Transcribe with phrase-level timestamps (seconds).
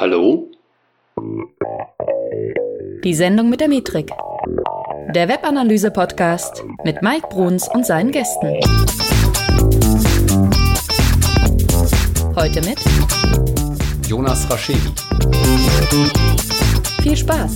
[0.00, 0.50] Hallo?
[3.04, 4.10] Die Sendung mit der Metrik.
[5.14, 8.60] Der Webanalyse-Podcast mit Mike Bruns und seinen Gästen.
[12.34, 12.78] Heute mit
[14.08, 14.80] Jonas Raschedi.
[17.02, 17.52] viel Spaß.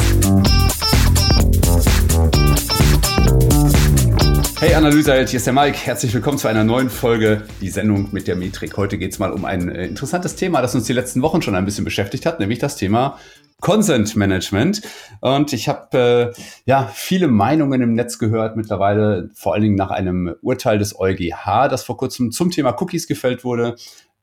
[4.65, 5.77] Hey Analyseheld, hier ist der Mike.
[5.77, 8.79] Herzlich willkommen zu einer neuen Folge, die Sendung mit der Metrik.
[8.79, 11.55] Heute geht es mal um ein äh, interessantes Thema, das uns die letzten Wochen schon
[11.55, 13.19] ein bisschen beschäftigt hat, nämlich das Thema
[13.61, 14.81] Consent Management.
[15.21, 19.91] Und ich habe äh, ja viele Meinungen im Netz gehört mittlerweile, vor allen Dingen nach
[19.91, 23.77] einem Urteil des EuGH, das vor kurzem zum Thema Cookies gefällt wurde.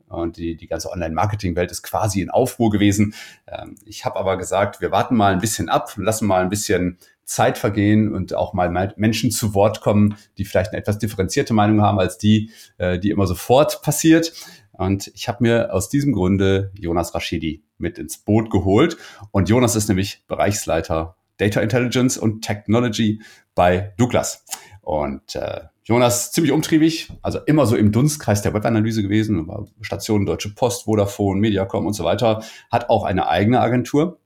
[0.07, 3.13] Und die, die ganze Online-Marketing-Welt ist quasi in Aufruhr gewesen.
[3.47, 6.97] Ähm, ich habe aber gesagt, wir warten mal ein bisschen ab, lassen mal ein bisschen
[7.25, 11.81] Zeit vergehen und auch mal Menschen zu Wort kommen, die vielleicht eine etwas differenzierte Meinung
[11.81, 14.33] haben als die, äh, die immer sofort passiert.
[14.71, 18.97] Und ich habe mir aus diesem Grunde Jonas Rashidi mit ins Boot geholt.
[19.31, 23.21] Und Jonas ist nämlich Bereichsleiter Data Intelligence und Technology
[23.55, 24.45] bei Douglas.
[24.81, 30.25] Und äh, Jonas ziemlich umtriebig, also immer so im Dunstkreis der Webanalyse gewesen, war Station
[30.25, 34.20] Deutsche Post, Vodafone, Mediacom und so weiter, hat auch eine eigene Agentur,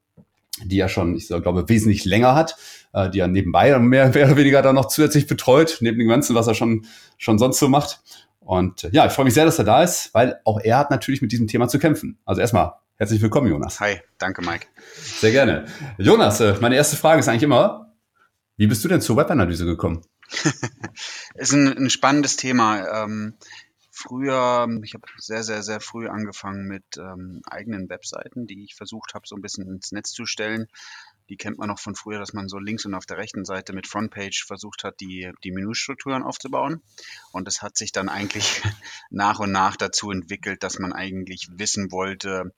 [0.63, 2.55] die er schon, ich glaube, wesentlich länger hat,
[2.93, 6.35] äh, die er nebenbei mehr, mehr oder weniger dann noch zusätzlich betreut, neben dem Ganzen,
[6.35, 6.85] was er schon,
[7.17, 8.01] schon sonst so macht.
[8.39, 10.91] Und äh, ja, ich freue mich sehr, dass er da ist, weil auch er hat
[10.91, 12.19] natürlich mit diesem Thema zu kämpfen.
[12.25, 13.79] Also erstmal herzlich willkommen, Jonas.
[13.79, 14.67] Hi, danke, Mike.
[14.93, 15.65] Sehr gerne.
[15.97, 17.93] Jonas, äh, meine erste Frage ist eigentlich immer,
[18.57, 20.01] wie bist du denn zur Webanalyse gekommen?
[21.35, 23.03] ist ein, ein spannendes Thema.
[23.03, 23.33] Ähm,
[23.95, 29.13] früher, ich habe sehr, sehr, sehr früh angefangen mit ähm, eigenen Webseiten, die ich versucht
[29.13, 30.67] habe, so ein bisschen ins Netz zu stellen.
[31.29, 33.73] Die kennt man noch von früher, dass man so links und auf der rechten Seite
[33.73, 36.83] mit Frontpage versucht hat, die, die Menüstrukturen aufzubauen.
[37.31, 38.61] Und es hat sich dann eigentlich
[39.09, 42.53] nach und nach dazu entwickelt, dass man eigentlich wissen wollte,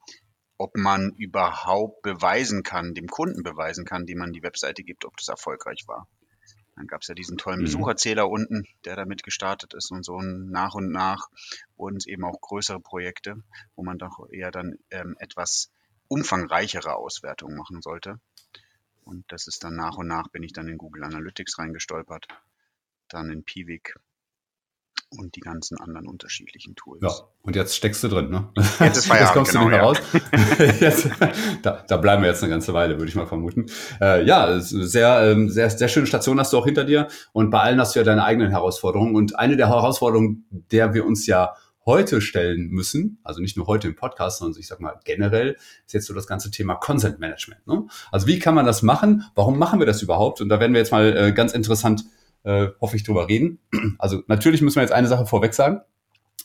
[0.57, 5.16] ob man überhaupt beweisen kann, dem Kunden beweisen kann, dem man die Webseite gibt, ob
[5.17, 6.07] das erfolgreich war.
[6.77, 7.65] Dann gab es ja diesen tollen mhm.
[7.65, 11.27] Besucherzähler unten, der damit gestartet ist und so nach und nach
[11.75, 13.43] wurden es eben auch größere Projekte,
[13.75, 15.71] wo man doch eher dann ähm, etwas
[16.07, 18.19] umfangreichere Auswertungen machen sollte.
[19.03, 22.27] Und das ist dann nach und nach bin ich dann in Google Analytics reingestolpert,
[23.07, 23.95] dann in Piwik
[25.09, 27.01] und die ganzen anderen unterschiedlichen Tools.
[27.01, 28.50] Ja, und jetzt steckst du drin, ne?
[28.79, 30.69] Jetzt ist Feierabend, jetzt kommst genau, du nicht mehr ja.
[30.69, 30.79] raus.
[30.81, 31.09] jetzt,
[31.62, 33.68] da, da bleiben wir jetzt eine ganze Weile, würde ich mal vermuten.
[34.01, 37.59] Äh, ja, sehr, ähm, sehr, sehr schöne Station hast du auch hinter dir und bei
[37.59, 41.56] allen hast du ja deine eigenen Herausforderungen und eine der Herausforderungen, der wir uns ja
[41.88, 45.94] heute stellen müssen, also nicht nur heute im Podcast, sondern ich sag mal generell, ist
[45.94, 47.66] jetzt so das ganze Thema Consent Management.
[47.66, 47.88] Ne?
[48.12, 49.24] Also wie kann man das machen?
[49.35, 50.41] Warum machen wir das überhaupt?
[50.41, 52.03] Und da werden wir jetzt mal äh, ganz interessant,
[52.47, 53.59] äh, hoffe ich, drüber reden.
[54.00, 55.81] Also natürlich müssen wir jetzt eine Sache vorweg sagen,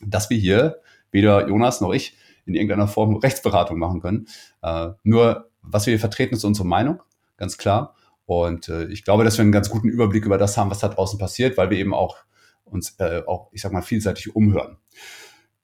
[0.05, 0.81] dass wir hier
[1.13, 4.27] weder Jonas noch ich in irgendeiner Form Rechtsberatung machen können.
[4.63, 7.01] Äh, nur was wir hier vertreten, ist unsere Meinung,
[7.37, 7.95] ganz klar.
[8.27, 10.89] Und äh, ich glaube, dass wir einen ganz guten Überblick über das haben, was da
[10.89, 12.17] draußen passiert, weil wir eben auch
[12.65, 14.79] uns äh, auch, ich sag mal, vielseitig umhören.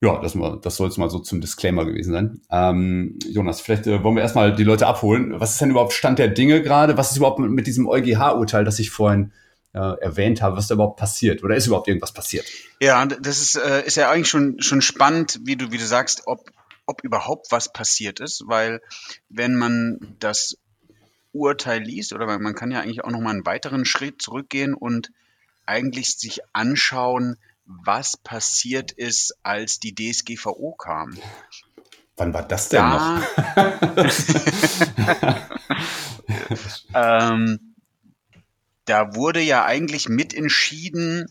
[0.00, 2.42] Ja, das, das soll es mal so zum Disclaimer gewesen sein.
[2.50, 5.40] Ähm, Jonas, vielleicht äh, wollen wir erstmal die Leute abholen.
[5.40, 6.96] Was ist denn überhaupt Stand der Dinge gerade?
[6.96, 9.32] Was ist überhaupt mit, mit diesem EuGH-Urteil, das ich vorhin
[9.74, 11.42] äh, erwähnt habe, was da überhaupt passiert?
[11.44, 12.46] Oder ist überhaupt irgendwas passiert?
[12.80, 16.22] Ja, das ist, äh, ist ja eigentlich schon, schon spannend, wie du, wie du sagst,
[16.26, 16.50] ob,
[16.86, 18.80] ob überhaupt was passiert ist, weil
[19.28, 20.56] wenn man das
[21.32, 25.10] Urteil liest, oder man kann ja eigentlich auch noch mal einen weiteren Schritt zurückgehen und
[25.66, 27.36] eigentlich sich anschauen,
[27.66, 31.18] was passiert ist, als die DSGVO kam.
[32.16, 33.26] Wann war das denn da, noch?
[36.94, 37.67] ähm,
[38.88, 41.26] da wurde ja eigentlich mitentschieden,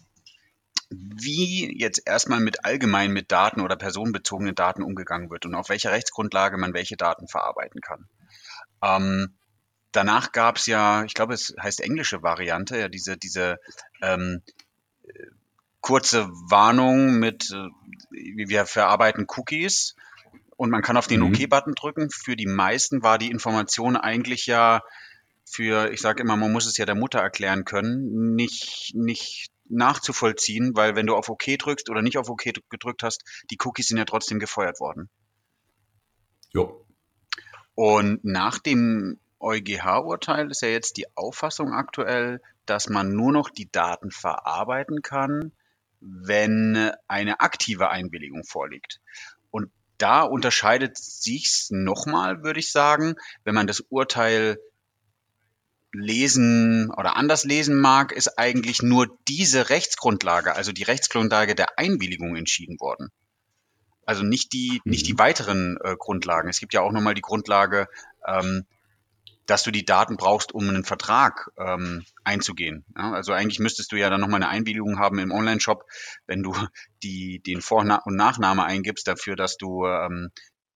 [0.90, 5.91] wie jetzt erstmal mit allgemein mit Daten oder personenbezogenen Daten umgegangen wird und auf welcher
[5.91, 8.07] Rechtsgrundlage man welche Daten verarbeiten kann.
[8.81, 9.35] Ähm,
[9.91, 13.57] danach gab es ja, ich glaube, es heißt englische Variante, ja, diese, diese
[14.01, 14.44] ähm,
[15.81, 17.69] kurze Warnung mit, äh,
[18.12, 19.96] wir verarbeiten Cookies
[20.55, 21.34] und man kann auf den mhm.
[21.34, 22.09] OK-Button drücken.
[22.11, 24.81] Für die meisten war die Information eigentlich ja
[25.49, 30.76] für, ich sage immer, man muss es ja der Mutter erklären können, nicht, nicht nachzuvollziehen,
[30.76, 33.97] weil wenn du auf OK drückst oder nicht auf OK gedrückt hast, die Cookies sind
[33.97, 35.09] ja trotzdem gefeuert worden.
[36.53, 36.85] Jo.
[37.76, 43.72] Und nach dem EuGH-Urteil ist ja jetzt die Auffassung aktuell, dass man nur noch die
[43.72, 45.52] Daten verarbeiten kann,
[46.00, 49.00] wenn eine aktive Einwilligung vorliegt.
[49.52, 54.58] Und da unterscheidet sich's nochmal, würde ich sagen, wenn man das Urteil
[55.93, 62.35] lesen oder anders lesen mag, ist eigentlich nur diese Rechtsgrundlage, also die Rechtsgrundlage der Einwilligung
[62.35, 63.09] entschieden worden.
[64.05, 64.91] Also nicht die, mhm.
[64.91, 65.19] nicht die mhm.
[65.19, 66.49] weiteren äh, Grundlagen.
[66.49, 67.87] Es gibt ja auch nochmal die Grundlage,
[68.25, 68.66] ähm,
[69.47, 72.85] dass du die Daten brauchst, um einen Vertrag ähm, einzugehen.
[72.97, 75.85] Ja, also eigentlich müsstest du ja dann nochmal eine Einwilligung haben im Online-Shop,
[76.25, 76.53] wenn du
[77.03, 80.31] die, den Vor- und Nachname eingibst dafür, dass du, ähm,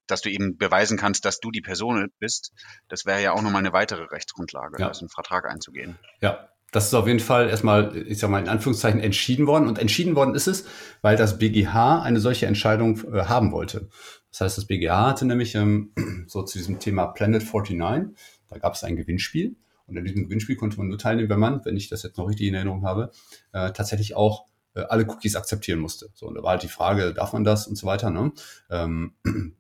[0.07, 2.53] dass du eben beweisen kannst, dass du die Person bist.
[2.88, 4.88] Das wäre ja auch nochmal eine weitere Rechtsgrundlage, ja.
[4.88, 5.98] also einen Vertrag einzugehen.
[6.21, 9.68] Ja, das ist auf jeden Fall erstmal, ich sag mal in Anführungszeichen, entschieden worden.
[9.68, 10.65] Und entschieden worden ist es,
[11.01, 13.89] weil das BGH eine solche Entscheidung äh, haben wollte.
[14.31, 15.94] Das heißt, das BGH hatte nämlich ähm,
[16.27, 18.15] so zu diesem Thema Planet 49
[18.51, 19.56] da gab es ein Gewinnspiel
[19.88, 22.27] und in diesem Gewinnspiel konnte man nur teilnehmen, wenn man, wenn ich das jetzt noch
[22.27, 23.12] richtig in Erinnerung habe,
[23.53, 26.09] äh, tatsächlich auch äh, alle Cookies akzeptieren musste.
[26.13, 28.09] So, und da war halt die Frage, darf man das und so weiter.
[28.09, 28.33] Ne?
[28.69, 29.15] Ähm,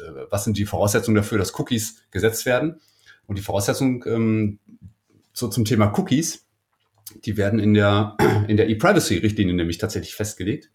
[0.00, 2.80] äh, was sind die Voraussetzungen dafür, dass Cookies gesetzt werden?
[3.26, 4.58] Und die Voraussetzungen ähm,
[5.32, 6.46] so zum Thema Cookies,
[7.24, 8.16] die werden in der,
[8.48, 10.70] in der E-Privacy-Richtlinie nämlich tatsächlich festgelegt.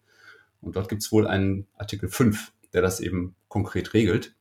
[0.60, 4.34] Und dort gibt es wohl einen Artikel 5, der das eben konkret regelt,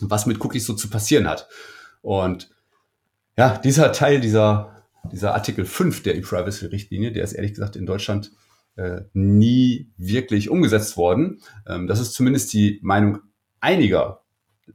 [0.00, 1.48] was mit Cookies so zu passieren hat.
[2.02, 2.50] Und
[3.36, 8.32] ja, dieser Teil dieser, dieser Artikel 5 der E-Privacy-Richtlinie, der ist ehrlich gesagt in Deutschland
[8.76, 11.40] äh, nie wirklich umgesetzt worden.
[11.66, 13.20] Ähm, das ist zumindest die Meinung
[13.64, 14.22] einiger,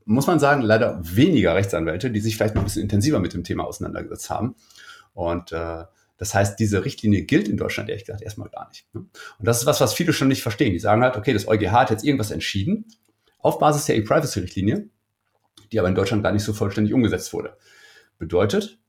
[0.05, 3.43] muss man sagen, leider weniger Rechtsanwälte, die sich vielleicht noch ein bisschen intensiver mit dem
[3.43, 4.55] Thema auseinandergesetzt haben.
[5.13, 5.85] Und äh,
[6.17, 8.93] das heißt, diese Richtlinie gilt in Deutschland ehrlich gesagt erstmal gar nicht.
[8.93, 9.01] Ne?
[9.39, 10.73] Und das ist was, was viele schon nicht verstehen.
[10.73, 12.85] Die sagen halt, okay, das EuGH hat jetzt irgendwas entschieden
[13.39, 14.89] auf Basis der E-Privacy-Richtlinie
[15.71, 17.57] die aber in Deutschland gar nicht so vollständig umgesetzt wurde.
[18.17, 18.79] Bedeutet,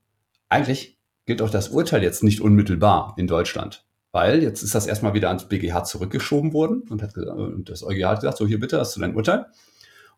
[0.49, 5.13] eigentlich gilt auch das Urteil jetzt nicht unmittelbar in Deutschland, weil jetzt ist das erstmal
[5.13, 8.79] wieder ans BGH zurückgeschoben worden und, hat, und das EuGH hat gesagt, so hier bitte,
[8.79, 9.45] hast du dein Urteil.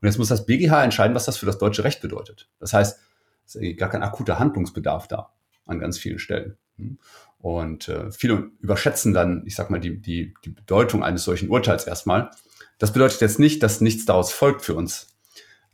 [0.04, 2.50] Und jetzt muss das BGH entscheiden, was das für das deutsche Recht bedeutet.
[2.60, 3.00] Das heißt,
[3.48, 5.32] es ist gar kein akuter Handlungsbedarf da
[5.66, 6.58] an ganz vielen Stellen.
[7.40, 11.88] Und äh, viele überschätzen dann, ich sag mal, die, die, die Bedeutung eines solchen Urteils
[11.88, 12.30] erstmal.
[12.78, 15.14] Das bedeutet jetzt nicht, dass nichts daraus folgt für uns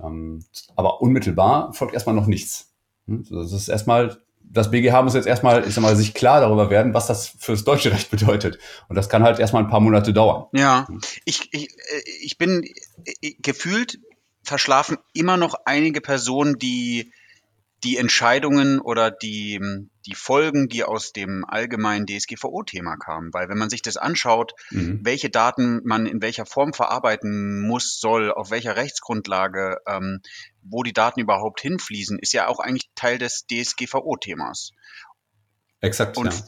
[0.01, 0.43] ähm,
[0.75, 2.71] aber unmittelbar folgt erstmal noch nichts.
[3.05, 6.93] Das ist erstmal, das BGH muss jetzt erstmal, ich sag mal, sich klar darüber werden,
[6.93, 8.59] was das für das deutsche Recht bedeutet.
[8.87, 10.45] Und das kann halt erstmal ein paar Monate dauern.
[10.53, 11.01] Ja, hm?
[11.25, 12.63] ich, ich, äh, ich bin
[13.21, 13.99] äh, gefühlt
[14.49, 17.13] verschlafen immer noch einige Personen, die
[17.85, 19.61] die Entscheidungen oder die,
[20.05, 23.33] die Folgen, die aus dem allgemeinen DSGVO-Thema kamen.
[23.33, 24.99] Weil wenn man sich das anschaut, mhm.
[25.03, 30.19] welche Daten man in welcher Form verarbeiten muss, soll, auf welcher Rechtsgrundlage, ähm,
[30.61, 34.71] wo die Daten überhaupt hinfließen, ist ja auch eigentlich Teil des DSGVO-Themas.
[35.79, 36.17] Exakt.
[36.17, 36.43] Und ja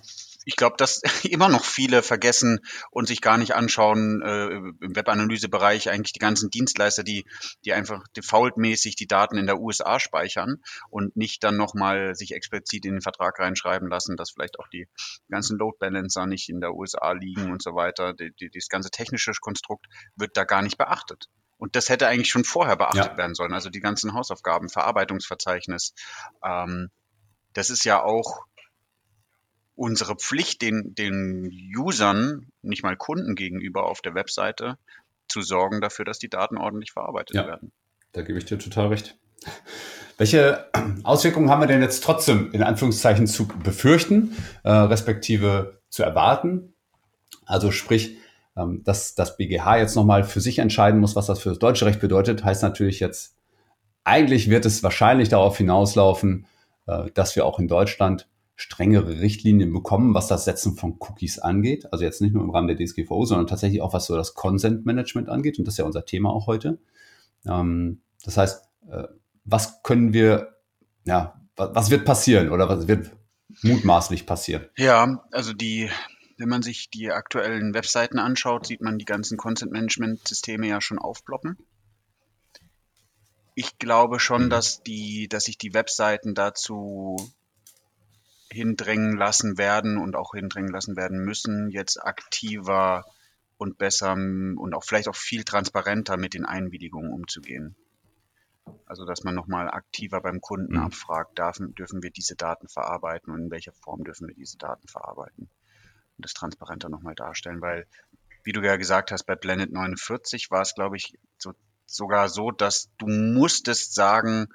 [0.45, 2.59] ich glaube, dass immer noch viele vergessen
[2.89, 7.25] und sich gar nicht anschauen äh, im Webanalysebereich eigentlich die ganzen Dienstleister, die,
[7.65, 10.57] die einfach defaultmäßig die Daten in der USA speichern
[10.89, 14.87] und nicht dann nochmal sich explizit in den Vertrag reinschreiben lassen, dass vielleicht auch die
[15.29, 18.13] ganzen Load Balancer nicht in der USA liegen und so weiter.
[18.13, 19.85] Die, die, das ganze technische Konstrukt
[20.15, 21.25] wird da gar nicht beachtet.
[21.57, 23.17] Und das hätte eigentlich schon vorher beachtet ja.
[23.17, 23.53] werden sollen.
[23.53, 25.93] Also die ganzen Hausaufgaben, Verarbeitungsverzeichnis.
[26.43, 26.89] Ähm,
[27.53, 28.45] das ist ja auch
[29.81, 34.77] unsere Pflicht, den, den Usern, nicht mal Kunden gegenüber auf der Webseite,
[35.27, 37.71] zu sorgen dafür, dass die Daten ordentlich verarbeitet ja, werden.
[38.11, 39.17] Da gebe ich dir total recht.
[40.17, 40.69] Welche
[41.03, 46.75] Auswirkungen haben wir denn jetzt trotzdem in Anführungszeichen zu befürchten, äh, respektive zu erwarten?
[47.47, 48.17] Also sprich,
[48.55, 51.87] ähm, dass das BGH jetzt nochmal für sich entscheiden muss, was das für das deutsche
[51.87, 53.35] Recht bedeutet, heißt natürlich jetzt,
[54.03, 56.45] eigentlich wird es wahrscheinlich darauf hinauslaufen,
[56.85, 58.27] äh, dass wir auch in Deutschland
[58.61, 61.91] strengere Richtlinien bekommen, was das Setzen von Cookies angeht.
[61.91, 64.85] Also jetzt nicht nur im Rahmen der DSGVO, sondern tatsächlich auch was so das Consent
[64.85, 65.57] Management angeht.
[65.57, 66.77] Und das ist ja unser Thema auch heute.
[67.47, 69.07] Ähm, das heißt, äh,
[69.45, 70.57] was können wir,
[71.05, 73.09] ja, was wird passieren oder was wird
[73.63, 74.67] mutmaßlich passieren?
[74.77, 75.89] Ja, also die,
[76.37, 80.81] wenn man sich die aktuellen Webseiten anschaut, sieht man die ganzen Consent Management Systeme ja
[80.81, 81.57] schon aufploppen.
[83.55, 84.49] Ich glaube schon, mhm.
[84.51, 87.17] dass die, dass sich die Webseiten dazu
[88.51, 93.05] hindrängen lassen werden und auch hindrängen lassen werden müssen, jetzt aktiver
[93.57, 97.75] und besser und auch vielleicht auch viel transparenter mit den Einwilligungen umzugehen.
[98.85, 100.83] Also dass man nochmal aktiver beim Kunden mhm.
[100.83, 104.87] abfragt, darf, dürfen wir diese Daten verarbeiten und in welcher Form dürfen wir diese Daten
[104.87, 105.49] verarbeiten.
[106.17, 107.87] Und das transparenter nochmal darstellen, weil,
[108.43, 111.53] wie du ja gesagt hast, bei Blended 49 war es, glaube ich, so,
[111.85, 114.47] sogar so, dass du musstest sagen,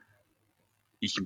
[1.00, 1.18] ich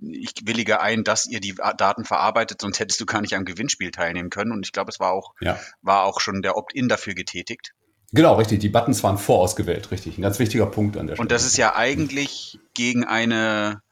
[0.00, 3.90] ich willige ein, dass ihr die Daten verarbeitet, sonst hättest du gar nicht am Gewinnspiel
[3.90, 4.52] teilnehmen können.
[4.52, 5.58] Und ich glaube, es war auch, ja.
[5.82, 7.72] war auch schon der Opt-in dafür getätigt.
[8.12, 8.60] Genau, richtig.
[8.60, 10.18] Die Buttons waren vorausgewählt, richtig.
[10.18, 11.22] Ein ganz wichtiger Punkt an der Stelle.
[11.22, 13.82] Und das ist ja eigentlich gegen eine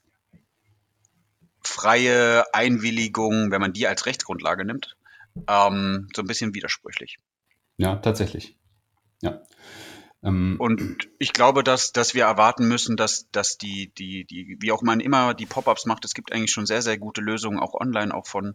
[1.65, 4.97] freie Einwilligung, wenn man die als Rechtsgrundlage nimmt,
[5.49, 7.19] ähm, so ein bisschen widersprüchlich.
[7.79, 8.57] Ja, tatsächlich.
[9.23, 9.43] Ja.
[10.23, 14.73] Ähm, und ich glaube, dass, dass wir erwarten müssen, dass, dass die, die, die, wie
[14.73, 17.75] auch man immer die Pop-ups macht, es gibt eigentlich schon sehr, sehr gute Lösungen, auch
[17.75, 18.55] online, auch von,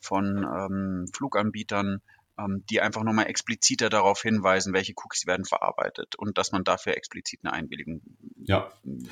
[0.00, 2.00] von ähm, Fluganbietern,
[2.38, 6.96] ähm, die einfach nochmal expliziter darauf hinweisen, welche Cookies werden verarbeitet und dass man dafür
[6.96, 8.00] explizit eine Einwilligung
[8.42, 8.70] ja.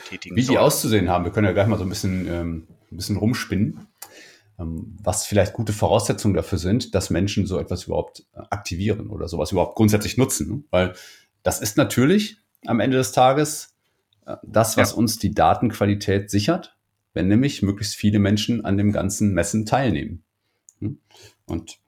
[0.09, 0.55] tätigen Wie soll.
[0.55, 3.87] die auszusehen haben, wir können ja gleich mal so ein bisschen, ähm, ein bisschen rumspinnen,
[4.59, 9.29] ähm, was vielleicht gute Voraussetzungen dafür sind, dass Menschen so etwas überhaupt äh, aktivieren oder
[9.29, 10.49] sowas überhaupt grundsätzlich nutzen.
[10.49, 10.63] Ne?
[10.71, 10.95] Weil
[11.43, 13.75] das ist natürlich am Ende des Tages
[14.27, 14.97] äh, das, was ja.
[14.97, 16.77] uns die Datenqualität sichert,
[17.15, 20.25] wenn nämlich möglichst viele Menschen an dem ganzen Messen teilnehmen.
[20.81, 20.99] Hm?
[21.47, 21.79] Und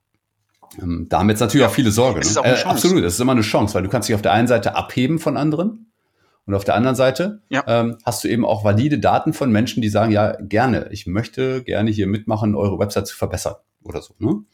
[0.80, 2.20] ähm, damit natürlich auch viele Sorge.
[2.20, 2.40] Ne?
[2.44, 4.74] Äh, absolut, das ist immer eine Chance, weil du kannst dich auf der einen Seite
[4.74, 5.92] abheben von anderen
[6.46, 7.62] und auf der anderen Seite ja.
[7.66, 11.62] ähm, hast du eben auch valide Daten von Menschen, die sagen, ja, gerne, ich möchte
[11.62, 14.14] gerne hier mitmachen, eure Website zu verbessern oder so.
[14.18, 14.44] Ne?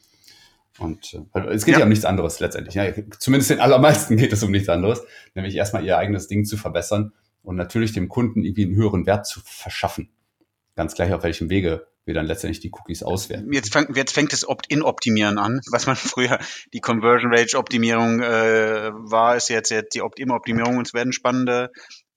[0.79, 1.79] Und äh, es geht ja.
[1.79, 2.75] ja um nichts anderes letztendlich.
[2.75, 2.85] Ja,
[3.17, 5.01] zumindest den allermeisten geht es um nichts anderes,
[5.35, 9.25] nämlich erstmal ihr eigenes Ding zu verbessern und natürlich dem Kunden irgendwie einen höheren Wert
[9.25, 10.09] zu verschaffen.
[10.75, 13.53] Ganz gleich auf welchem Wege wir dann letztendlich die Cookies auswerten.
[13.53, 16.39] Jetzt, fang, jetzt fängt das Opt-in-Optimieren an, was man früher
[16.73, 21.71] die Conversion Rate Optimierung äh, war, ist jetzt, jetzt die Opt-in-Optimierung und es werden spannende,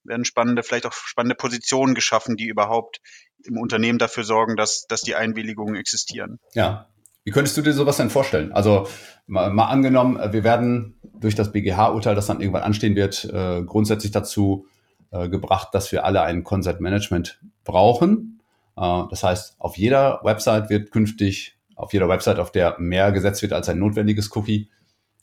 [0.05, 3.01] werden spannende, vielleicht auch spannende Positionen geschaffen, die überhaupt
[3.45, 6.39] im Unternehmen dafür sorgen, dass, dass die Einwilligungen existieren.
[6.55, 6.92] Ja,
[7.25, 8.53] wie könntest du dir sowas denn vorstellen?
[8.53, 8.89] Also
[9.27, 13.63] mal, mal angenommen, äh, wir werden durch das BGH-Urteil, das dann irgendwann anstehen wird, äh,
[13.63, 14.67] grundsätzlich dazu
[15.11, 18.41] äh, gebracht, dass wir alle ein Consent Management brauchen.
[18.77, 23.43] Äh, das heißt, auf jeder Website wird künftig, auf jeder Website, auf der mehr gesetzt
[23.43, 24.71] wird als ein notwendiges Cookie,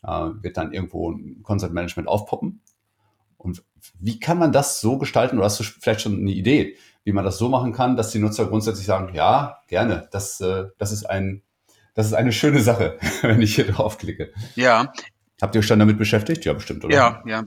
[0.03, 2.61] äh, wird dann irgendwo ein Consent Management aufpoppen.
[3.37, 3.63] Und
[3.99, 7.23] wie kann man das so gestalten, oder hast du vielleicht schon eine Idee, wie man
[7.25, 11.09] das so machen kann, dass die Nutzer grundsätzlich sagen, ja, gerne, das, äh, das ist
[11.09, 11.41] ein
[11.99, 14.31] das ist eine schöne Sache, wenn ich hier draufklicke.
[14.55, 14.93] Ja.
[15.41, 16.45] Habt ihr euch schon damit beschäftigt?
[16.45, 16.95] Ja, bestimmt, oder?
[16.95, 17.43] Ja, ja,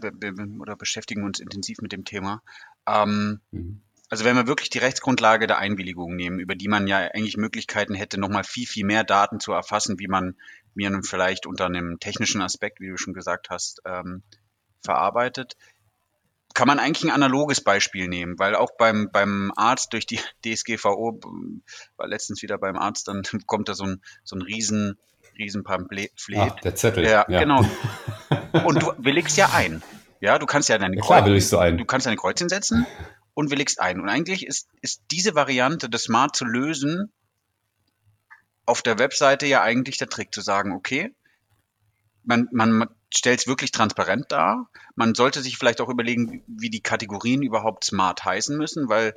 [0.61, 2.43] oder beschäftigen uns intensiv mit dem Thema.
[2.87, 3.81] Ähm, mhm.
[4.11, 7.95] Also wenn wir wirklich die Rechtsgrundlage der Einwilligung nehmen, über die man ja eigentlich Möglichkeiten
[7.95, 10.37] hätte, nochmal viel, viel mehr Daten zu erfassen, wie man
[10.75, 14.23] mir vielleicht unter einem technischen Aspekt, wie du schon gesagt hast, ähm,
[14.83, 15.57] verarbeitet,
[16.55, 21.21] kann man eigentlich ein analoges Beispiel nehmen, weil auch beim, beim Arzt durch die DSGVO,
[21.97, 24.99] war letztens wieder beim Arzt, dann kommt da so ein, so ein riesen,
[25.39, 26.13] riesen Pamphlet.
[26.37, 27.05] Ach, der Zettel.
[27.05, 27.65] Ja, ja, genau.
[28.65, 29.83] Und du willigst ja ein.
[30.21, 31.79] Ja, du kannst ja deine, ja, klar, Kreuz, ein.
[31.79, 32.87] du kannst deine Kreuzchen setzen
[33.35, 34.01] und willigst ein.
[34.01, 37.13] Und eigentlich ist, ist diese Variante, das Smart zu lösen,
[38.65, 41.13] auf der Webseite ja eigentlich der Trick, zu sagen, okay,
[42.23, 44.69] man, man stellt es wirklich transparent dar.
[44.95, 49.15] Man sollte sich vielleicht auch überlegen, wie die Kategorien überhaupt smart heißen müssen, weil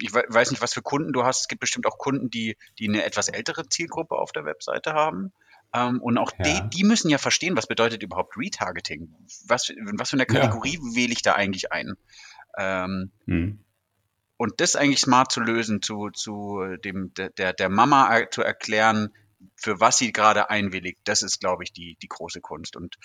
[0.00, 1.42] ich weiß nicht, was für Kunden du hast.
[1.42, 5.32] Es gibt bestimmt auch Kunden, die, die eine etwas ältere Zielgruppe auf der Webseite haben.
[5.74, 6.44] Ähm, und auch ja.
[6.44, 9.14] die, die müssen ja verstehen, was bedeutet überhaupt Retargeting.
[9.46, 10.96] Was, was für eine Kategorie ja.
[10.96, 11.94] wähle ich da eigentlich ein?
[12.56, 13.58] Ähm, hm.
[14.38, 19.10] Und das eigentlich smart zu lösen, zu, zu dem, der, der Mama zu erklären,
[19.56, 22.76] für was sie gerade einwilligt, das ist, glaube ich, die, die große Kunst.
[22.76, 22.96] Und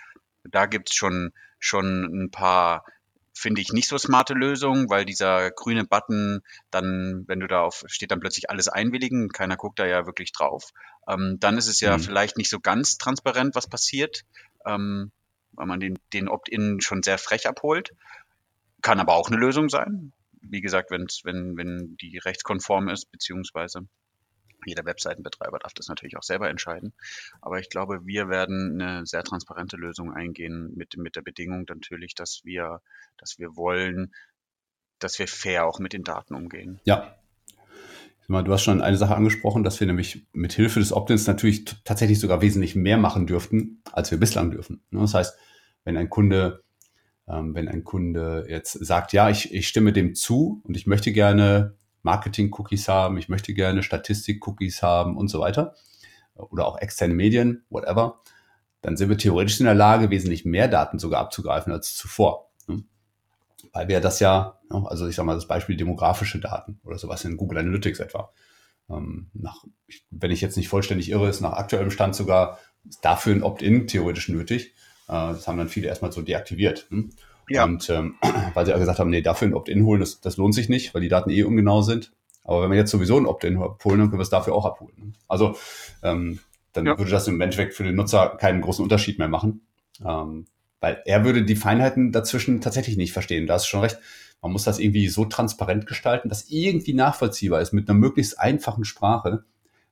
[0.44, 2.86] da gibt's schon, schon ein paar,
[3.34, 7.84] finde ich, nicht so smarte Lösungen, weil dieser grüne Button dann, wenn du da auf,
[7.88, 10.72] steht dann plötzlich alles einwilligen, keiner guckt da ja wirklich drauf.
[11.08, 12.02] Ähm, dann ist es ja mhm.
[12.02, 14.24] vielleicht nicht so ganz transparent, was passiert,
[14.66, 15.12] ähm,
[15.54, 17.94] weil man den, den Opt-in schon sehr frech abholt.
[18.82, 20.12] Kann aber auch eine Lösung sein.
[20.42, 23.88] Wie gesagt, wenn's, wenn, wenn die rechtskonform ist, beziehungsweise
[24.66, 26.94] jeder Webseitenbetreiber darf das natürlich auch selber entscheiden.
[27.42, 32.16] Aber ich glaube, wir werden eine sehr transparente Lösung eingehen mit, mit der Bedingung natürlich,
[32.16, 32.82] dass wir,
[33.18, 34.14] dass wir wollen,
[35.00, 36.80] dass wir fair auch mit den Daten umgehen.
[36.86, 37.16] Ja.
[38.28, 42.20] Du hast schon eine Sache angesprochen, dass wir nämlich mit Hilfe des Opt-ins natürlich tatsächlich
[42.20, 44.82] sogar wesentlich mehr machen dürften, als wir bislang dürfen.
[44.92, 45.38] Ne, das heißt,
[45.84, 46.64] wenn ein Kunde,
[47.28, 51.12] ähm, wenn ein Kunde jetzt sagt, ja, ich, ich stimme dem zu und ich möchte
[51.12, 55.76] gerne Marketing-Cookies haben, ich möchte gerne Statistik-Cookies haben und so weiter.
[56.36, 58.22] Oder auch externe Medien, whatever.
[58.82, 62.52] Dann sind wir theoretisch in der Lage, wesentlich mehr Daten sogar abzugreifen als zuvor.
[62.68, 62.84] Ne?
[63.72, 67.38] Weil wir das ja, also ich sage mal das Beispiel demografische Daten oder sowas in
[67.38, 68.32] Google Analytics etwa.
[68.90, 69.64] Ähm, nach,
[70.10, 72.60] wenn ich jetzt nicht vollständig irre, ist nach aktuellem Stand sogar
[73.02, 74.74] dafür ein Opt-in theoretisch nötig.
[75.08, 76.88] Äh, das haben dann viele erstmal so deaktiviert.
[77.54, 77.58] Ne?
[77.58, 77.64] Ja.
[77.66, 78.16] Und ähm,
[78.54, 80.94] weil sie auch gesagt haben, nee, dafür ein Opt-in holen, das, das lohnt sich nicht,
[80.94, 82.12] weil die Daten eh ungenau sind.
[82.44, 85.16] Aber wenn wir jetzt sowieso ein Opt-in abholen, dann können wir es dafür auch abholen.
[85.28, 85.56] Also
[86.02, 86.40] ähm,
[86.74, 86.98] dann ja.
[86.98, 89.62] würde das im Endeffekt für den Nutzer keinen großen Unterschied mehr machen.
[90.06, 90.46] Ähm,
[90.82, 93.48] weil er würde die Feinheiten dazwischen tatsächlich nicht verstehen.
[93.48, 94.00] Da du schon recht.
[94.42, 98.84] Man muss das irgendwie so transparent gestalten, dass irgendwie nachvollziehbar ist mit einer möglichst einfachen
[98.84, 99.46] Sprache.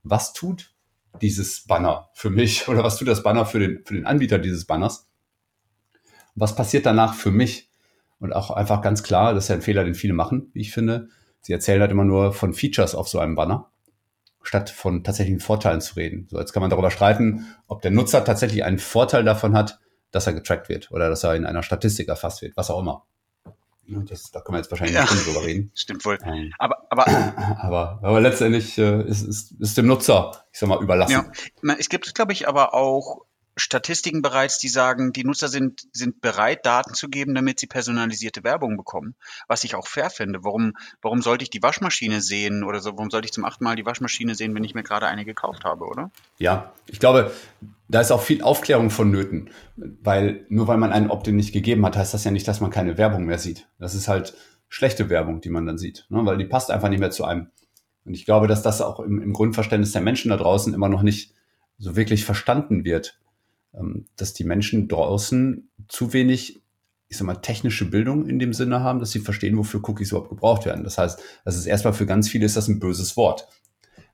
[0.03, 0.73] Was tut
[1.21, 4.65] dieses Banner für mich oder was tut das Banner für den, für den Anbieter dieses
[4.65, 5.07] Banners?
[6.35, 7.69] Was passiert danach für mich?
[8.19, 10.71] Und auch einfach ganz klar, das ist ja ein Fehler, den viele machen, wie ich
[10.71, 11.09] finde.
[11.41, 13.71] Sie erzählen halt immer nur von Features auf so einem Banner,
[14.43, 16.27] statt von tatsächlichen Vorteilen zu reden.
[16.29, 19.79] So, jetzt kann man darüber streiten, ob der Nutzer tatsächlich einen Vorteil davon hat,
[20.11, 23.05] dass er getrackt wird oder dass er in einer Statistik erfasst wird, was auch immer.
[23.87, 25.71] Das, da können wir jetzt wahrscheinlich ja, nicht drüber reden.
[25.75, 26.17] Stimmt wohl.
[26.23, 27.07] Ähm, aber, aber,
[27.61, 31.31] aber, aber letztendlich äh, ist, ist, ist dem Nutzer, ich sag mal, überlassen.
[31.63, 33.25] Ja, es gibt, glaube ich, aber auch
[33.61, 38.43] Statistiken bereits, die sagen, die Nutzer sind, sind bereit, Daten zu geben, damit sie personalisierte
[38.43, 39.15] Werbung bekommen.
[39.47, 40.43] Was ich auch fair finde.
[40.43, 42.91] Warum, warum sollte ich die Waschmaschine sehen oder so?
[42.93, 45.63] Warum sollte ich zum achten Mal die Waschmaschine sehen, wenn ich mir gerade eine gekauft
[45.63, 46.09] habe, oder?
[46.39, 47.31] Ja, ich glaube,
[47.87, 49.51] da ist auch viel Aufklärung vonnöten.
[49.75, 52.71] Weil nur weil man einen Opt-in nicht gegeben hat, heißt das ja nicht, dass man
[52.71, 53.67] keine Werbung mehr sieht.
[53.79, 54.33] Das ist halt
[54.69, 56.07] schlechte Werbung, die man dann sieht.
[56.09, 56.25] Ne?
[56.25, 57.51] Weil die passt einfach nicht mehr zu einem.
[58.05, 61.03] Und ich glaube, dass das auch im, im Grundverständnis der Menschen da draußen immer noch
[61.03, 61.35] nicht
[61.77, 63.20] so wirklich verstanden wird
[64.17, 66.61] dass die Menschen draußen zu wenig,
[67.07, 70.29] ich sag mal, technische Bildung in dem Sinne haben, dass sie verstehen, wofür Cookies überhaupt
[70.29, 70.83] gebraucht werden.
[70.83, 73.47] Das heißt, das ist erstmal für ganz viele ist das ein böses Wort.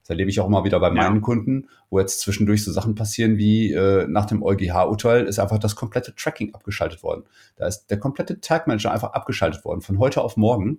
[0.08, 1.20] Das erlebe ich auch immer wieder bei meinen ja.
[1.20, 5.76] Kunden, wo jetzt zwischendurch so Sachen passieren wie äh, nach dem EuGH-Urteil ist einfach das
[5.76, 7.24] komplette Tracking abgeschaltet worden.
[7.56, 10.78] Da ist der komplette Tag Manager einfach abgeschaltet worden, von heute auf morgen,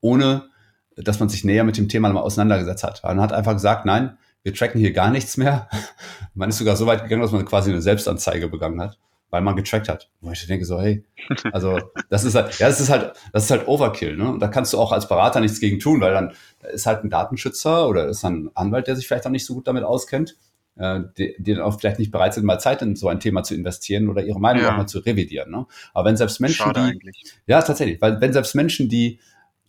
[0.00, 0.48] ohne
[0.96, 3.02] dass man sich näher mit dem Thema mal auseinandergesetzt hat.
[3.02, 5.68] Man hat einfach gesagt, nein, wir tracken hier gar nichts mehr.
[6.34, 8.98] Man ist sogar so weit gegangen, dass man quasi eine Selbstanzeige begangen hat,
[9.30, 10.08] weil man getrackt hat.
[10.20, 11.04] Wo ich denke so, hey,
[11.52, 11.78] also
[12.08, 14.30] das ist halt, ja, das ist halt, das ist halt Overkill, ne?
[14.30, 16.32] Und da kannst du auch als Berater nichts gegen tun, weil dann
[16.72, 19.66] ist halt ein Datenschützer oder ist ein Anwalt, der sich vielleicht auch nicht so gut
[19.66, 20.36] damit auskennt,
[20.76, 23.42] äh, die, die dann auch vielleicht nicht bereit sind, mal Zeit in so ein Thema
[23.42, 24.72] zu investieren oder ihre Meinung ja.
[24.72, 25.50] auch mal zu revidieren.
[25.50, 25.66] Ne?
[25.92, 27.34] Aber wenn selbst Menschen, Schade die, eigentlich.
[27.46, 29.18] ja, tatsächlich, weil wenn selbst Menschen, die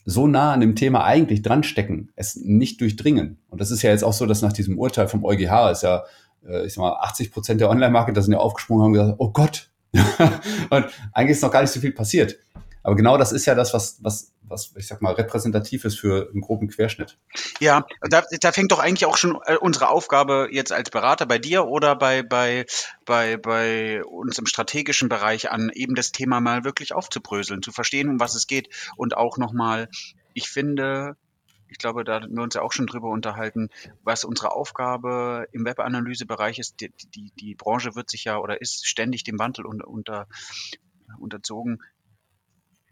[0.05, 3.37] so nah an dem Thema eigentlich dranstecken, es nicht durchdringen.
[3.49, 6.03] Und das ist ja jetzt auch so, dass nach diesem Urteil vom EuGH ist ja,
[6.47, 9.29] äh, ich sag mal, 80 Prozent der Online-Marketer sind ja aufgesprungen und haben gesagt, oh
[9.31, 9.69] Gott.
[10.69, 12.37] und eigentlich ist noch gar nicht so viel passiert.
[12.83, 16.29] Aber genau das ist ja das, was, was, was ich sag mal, repräsentativ ist für
[16.31, 17.17] einen groben Querschnitt.
[17.59, 21.37] Ja, da, da fängt doch eigentlich auch schon äh, unsere Aufgabe jetzt als Berater bei
[21.37, 22.65] dir oder bei, bei,
[23.05, 28.09] bei, bei uns im strategischen Bereich an, eben das Thema mal wirklich aufzubröseln, zu verstehen,
[28.09, 29.87] um was es geht und auch nochmal,
[30.33, 31.17] ich finde,
[31.67, 33.69] ich glaube, da haben wir uns ja auch schon drüber unterhalten,
[34.03, 36.81] was unsere Aufgabe im Webanalysebereich ist.
[36.81, 40.27] Die, die, die Branche wird sich ja oder ist ständig dem Wandel unter, unter,
[41.17, 41.81] unterzogen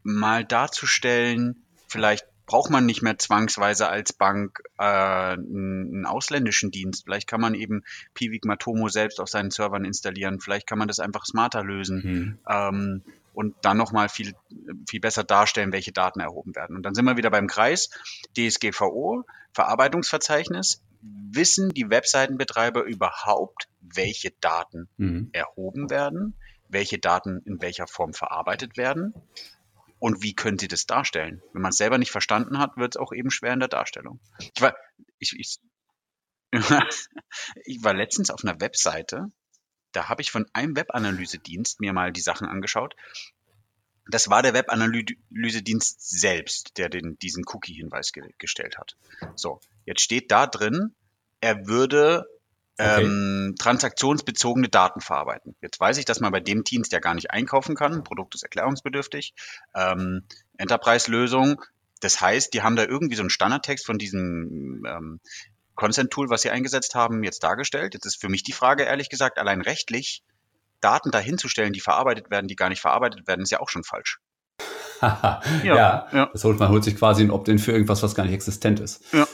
[0.03, 7.03] mal darzustellen, vielleicht braucht man nicht mehr zwangsweise als Bank äh, einen ausländischen Dienst.
[7.05, 7.83] Vielleicht kann man eben
[8.15, 10.39] Pivik Matomo selbst auf seinen Servern installieren.
[10.39, 12.39] Vielleicht kann man das einfach smarter lösen mhm.
[12.49, 13.03] ähm,
[13.35, 14.33] und dann nochmal viel,
[14.89, 16.75] viel besser darstellen, welche Daten erhoben werden.
[16.75, 17.91] Und dann sind wir wieder beim Kreis.
[18.35, 20.81] DSGVO, Verarbeitungsverzeichnis.
[21.01, 25.29] Wissen die Webseitenbetreiber überhaupt, welche Daten mhm.
[25.33, 26.33] erhoben werden?
[26.71, 29.15] welche Daten in welcher Form verarbeitet werden
[29.99, 31.41] und wie können Sie das darstellen?
[31.53, 34.19] Wenn man es selber nicht verstanden hat, wird es auch eben schwer in der Darstellung.
[34.39, 34.75] Ich war,
[35.19, 35.59] ich, ich,
[37.65, 39.31] ich war letztens auf einer Webseite,
[39.91, 42.95] da habe ich von einem Webanalysedienst mir mal die Sachen angeschaut.
[44.07, 48.95] Das war der Webanalysedienst selbst, der den, diesen Cookie-Hinweis ge gestellt hat.
[49.35, 50.95] So, jetzt steht da drin,
[51.41, 52.25] er würde
[52.79, 55.55] ähm, transaktionsbezogene Daten verarbeiten.
[55.61, 58.03] Jetzt weiß ich, dass man bei dem Dienst ja gar nicht einkaufen kann.
[58.03, 59.33] Produkt ist erklärungsbedürftig.
[59.75, 60.23] Ähm,
[60.57, 61.61] Enterprise-Lösung.
[61.99, 65.19] Das heißt, die haben da irgendwie so einen Standardtext von diesem ähm,
[65.75, 67.93] Consent-Tool, was sie eingesetzt haben, jetzt dargestellt.
[67.93, 70.23] Jetzt ist für mich die Frage, ehrlich gesagt, allein rechtlich
[70.79, 74.19] Daten dahinzustellen, die verarbeitet werden, die gar nicht verarbeitet werden, ist ja auch schon falsch.
[75.01, 78.23] ja, ja, ja, Das holt, man holt sich quasi ein Opt-in für irgendwas, was gar
[78.23, 79.03] nicht existent ist.
[79.13, 79.27] Ja.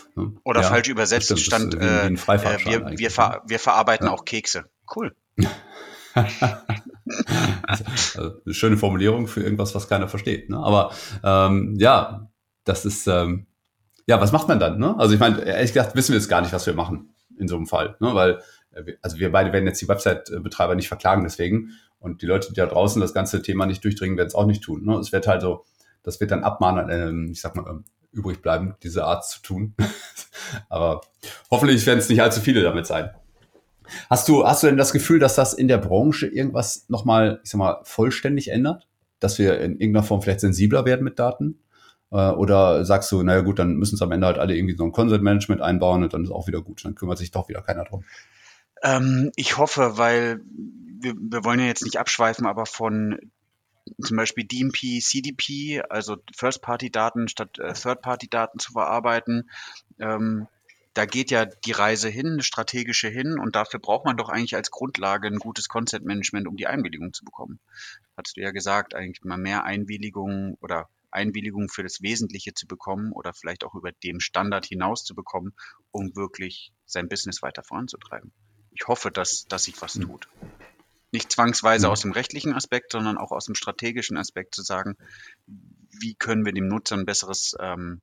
[0.43, 4.65] Oder ja, falsch übersetzt stimmt, stand, äh, wir, wir, ver wir, verarbeiten auch Kekse.
[4.95, 5.15] Cool.
[6.13, 7.83] also,
[8.45, 10.49] eine schöne Formulierung für irgendwas, was keiner versteht.
[10.49, 10.57] Ne?
[10.57, 10.91] Aber
[11.23, 12.29] ähm, ja,
[12.63, 13.47] das ist, ähm,
[14.07, 14.79] ja, was macht man dann?
[14.79, 14.95] Ne?
[14.97, 17.55] Also ich meine, ehrlich gesagt wissen wir jetzt gar nicht, was wir machen in so
[17.55, 18.13] einem Fall, ne?
[18.13, 18.39] weil
[18.71, 21.71] äh, also wir beide werden jetzt die Website-Betreiber nicht verklagen deswegen.
[22.05, 24.63] Und die Leute, die da draußen das ganze Thema nicht durchdringen, werden es auch nicht
[24.63, 24.85] tun.
[24.85, 24.95] Ne?
[24.97, 25.65] Es wird halt so,
[26.03, 29.75] das wird dann abmahnen, ähm, ich sag mal, ähm, übrig bleiben, diese Art zu tun.
[30.69, 31.01] Aber
[31.51, 33.09] hoffentlich werden es nicht allzu viele damit sein.
[34.09, 37.51] Hast du, hast du denn das Gefühl, dass das in der Branche irgendwas nochmal, ich
[37.51, 38.87] sag mal, vollständig ändert?
[39.19, 41.59] Dass wir in irgendeiner Form vielleicht sensibler werden mit Daten?
[42.11, 44.83] Äh, oder sagst du, naja gut, dann müssen es am Ende halt alle irgendwie so
[44.83, 46.83] ein Consent-Management einbauen und dann ist auch wieder gut.
[46.85, 48.03] Dann kümmert sich doch wieder keiner drum.
[48.83, 50.41] Ähm, ich hoffe, weil
[50.99, 53.19] wir, wir wollen ja jetzt nicht abschweifen, aber von
[54.01, 59.49] zum Beispiel DMP, CDP, also First-Party-Daten statt äh, Third-Party-Daten zu verarbeiten,
[59.99, 60.47] ähm,
[60.95, 64.55] da geht ja die Reise hin, eine strategische hin und dafür braucht man doch eigentlich
[64.55, 67.59] als Grundlage ein gutes Content Management, um die Einwilligung zu bekommen.
[68.15, 73.11] Hattest du ja gesagt, eigentlich mal mehr Einwilligung oder Einwilligung für das Wesentliche zu bekommen
[73.11, 75.53] oder vielleicht auch über dem Standard hinaus zu bekommen,
[75.91, 78.31] um wirklich sein Business weiter voranzutreiben.
[78.71, 80.17] Ich hoffe, dass, dass sich was mhm.
[81.15, 81.91] Nicht zwangsweise mhm.
[81.93, 84.97] aus dem rechtlichen Aspekt, sondern auch aus dem strategischen Aspekt zu sagen,
[85.47, 88.01] wie können wir dem Nutzer ein besseres ähm,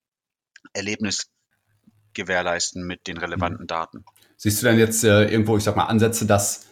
[0.72, 1.26] Erlebnis
[2.14, 3.66] gewährleisten mit den relevanten mhm.
[3.66, 4.04] Daten.
[4.38, 6.68] Siehst du denn jetzt äh, irgendwo, ich sag mal, Ansätze, dass,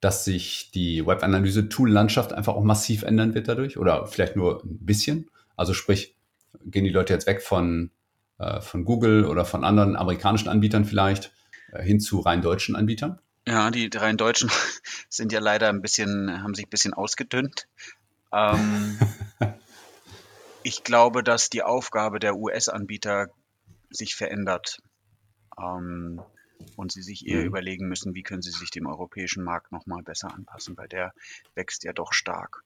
[0.00, 3.76] dass sich die Webanalyse-Tool-Landschaft einfach auch massiv ändern wird dadurch?
[3.76, 5.30] Oder vielleicht nur ein bisschen?
[5.54, 6.16] Also sprich,
[6.64, 7.90] gehen die Leute jetzt weg von,
[8.38, 11.30] äh, von Google oder von anderen amerikanischen Anbietern vielleicht
[11.72, 13.20] äh, hin zu rein deutschen Anbietern?
[13.46, 14.50] Ja, die rein deutschen
[15.08, 17.68] sind ja leider ein bisschen, haben sich ein bisschen ausgedünnt.
[18.32, 18.98] Ähm,
[20.62, 23.28] ich glaube, dass die Aufgabe der US-Anbieter
[23.90, 24.78] sich verändert
[25.58, 26.22] ähm,
[26.76, 27.46] und sie sich eher mhm.
[27.46, 31.12] überlegen müssen, wie können sie sich dem europäischen Markt nochmal besser anpassen, weil der
[31.54, 32.64] wächst ja doch stark.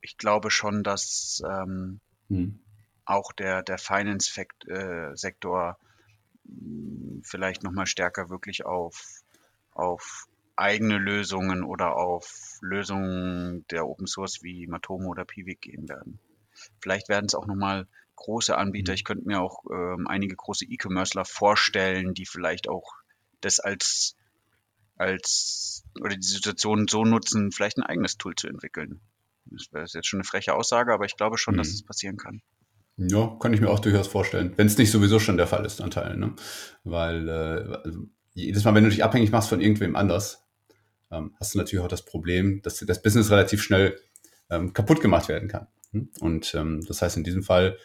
[0.00, 2.58] Ich glaube schon, dass ähm, mhm.
[3.04, 5.82] auch der, der Finance-Sektor äh,
[7.22, 9.21] vielleicht nochmal stärker wirklich auf,
[9.72, 16.18] auf eigene Lösungen oder auf Lösungen der Open Source wie Matomo oder Piwik gehen werden.
[16.80, 18.92] Vielleicht werden es auch nochmal große Anbieter.
[18.92, 18.94] Mhm.
[18.94, 22.94] Ich könnte mir auch ähm, einige große E-Commercer vorstellen, die vielleicht auch
[23.40, 24.16] das als,
[24.96, 29.00] als oder die Situation so nutzen, vielleicht ein eigenes Tool zu entwickeln.
[29.46, 31.58] Das wäre jetzt schon eine freche Aussage, aber ich glaube schon, mhm.
[31.58, 32.42] dass es passieren kann.
[32.96, 35.80] Ja, kann ich mir auch durchaus vorstellen, wenn es nicht sowieso schon der Fall ist
[35.80, 36.20] an Teilen.
[36.20, 36.34] Ne?
[36.84, 40.44] Weil äh, also jedes Mal, wenn du dich abhängig machst von irgendwem anders,
[41.10, 43.98] ähm, hast du natürlich auch das Problem, dass das Business relativ schnell
[44.50, 45.66] ähm, kaputt gemacht werden kann.
[45.92, 46.10] Hm?
[46.20, 47.76] Und ähm, das heißt in diesem Fall,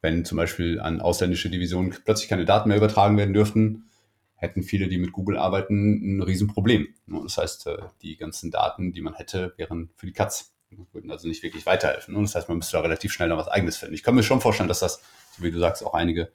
[0.00, 3.90] wenn zum Beispiel an ausländische Divisionen plötzlich keine Daten mehr übertragen werden dürften,
[4.34, 6.88] hätten viele, die mit Google arbeiten, ein Riesenproblem.
[7.06, 10.54] Das heißt, äh, die ganzen Daten, die man hätte, wären für die Katz.
[10.92, 12.14] Würden also nicht wirklich weiterhelfen.
[12.14, 13.94] Das heißt, man müsste da relativ schnell noch was Eigenes finden.
[13.94, 15.02] Ich kann mir schon vorstellen, dass das,
[15.36, 16.30] so wie du sagst, auch einige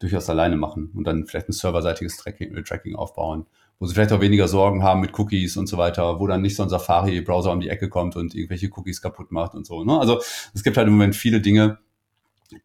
[0.00, 3.46] durchaus alleine machen und dann vielleicht ein serverseitiges Tracking, äh, Tracking aufbauen,
[3.78, 6.56] wo sie vielleicht auch weniger Sorgen haben mit Cookies und so weiter, wo dann nicht
[6.56, 9.84] so ein Safari-Browser um die Ecke kommt und irgendwelche Cookies kaputt macht und so.
[9.84, 9.98] Ne?
[9.98, 10.20] Also
[10.54, 11.78] es gibt halt im Moment viele Dinge,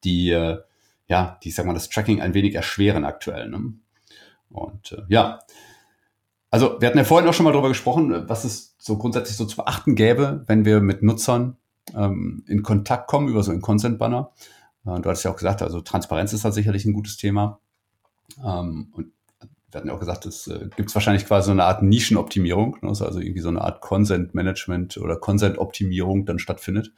[0.03, 0.59] die, äh,
[1.07, 3.49] ja, die, sag mal, das Tracking ein wenig erschweren aktuell.
[3.49, 3.73] Ne?
[4.49, 5.39] Und äh, ja,
[6.49, 9.45] also wir hatten ja vorhin auch schon mal darüber gesprochen, was es so grundsätzlich so
[9.45, 11.57] zu beachten gäbe, wenn wir mit Nutzern
[11.93, 14.31] ähm, in Kontakt kommen über so einen Consent-Banner.
[14.85, 17.59] Äh, du hattest ja auch gesagt, also Transparenz ist da sicherlich ein gutes Thema.
[18.43, 19.11] Ähm, und
[19.71, 22.89] wir hatten ja auch gesagt, es äh, gibt wahrscheinlich quasi so eine Art Nischenoptimierung, ne?
[22.89, 26.93] also irgendwie so eine Art Consent-Management oder Consent-Optimierung dann stattfindet.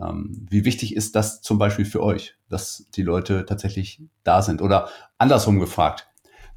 [0.00, 4.62] Ähm, wie wichtig ist das zum Beispiel für euch, dass die Leute tatsächlich da sind?
[4.62, 6.08] Oder andersrum gefragt,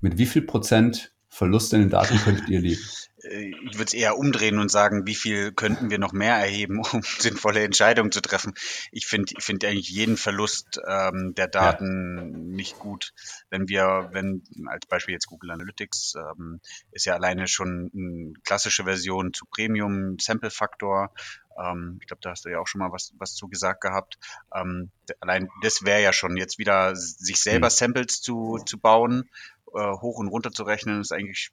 [0.02, 2.82] mit wie viel Prozent Verlust in den Daten könntet ihr leben?
[3.26, 6.80] Äh, ich würde es eher umdrehen und sagen, wie viel könnten wir noch mehr erheben,
[6.94, 8.54] um sinnvolle Entscheidungen zu treffen.
[8.92, 12.56] Ich finde ich finde eigentlich jeden Verlust ähm, der Daten ja.
[12.56, 13.14] nicht gut.
[13.50, 16.60] Wenn wir, wenn als Beispiel jetzt Google Analytics ähm,
[16.92, 21.14] ist ja alleine schon eine klassische Version zu Premium Sample Faktor.
[21.58, 24.18] Ähm, ich glaube, da hast du ja auch schon mal was, was zu gesagt gehabt.
[24.54, 27.72] Ähm, allein das wäre ja schon jetzt wieder sich selber mhm.
[27.72, 29.30] Samples zu, zu bauen,
[29.74, 31.52] äh, hoch und runter zu rechnen, ist eigentlich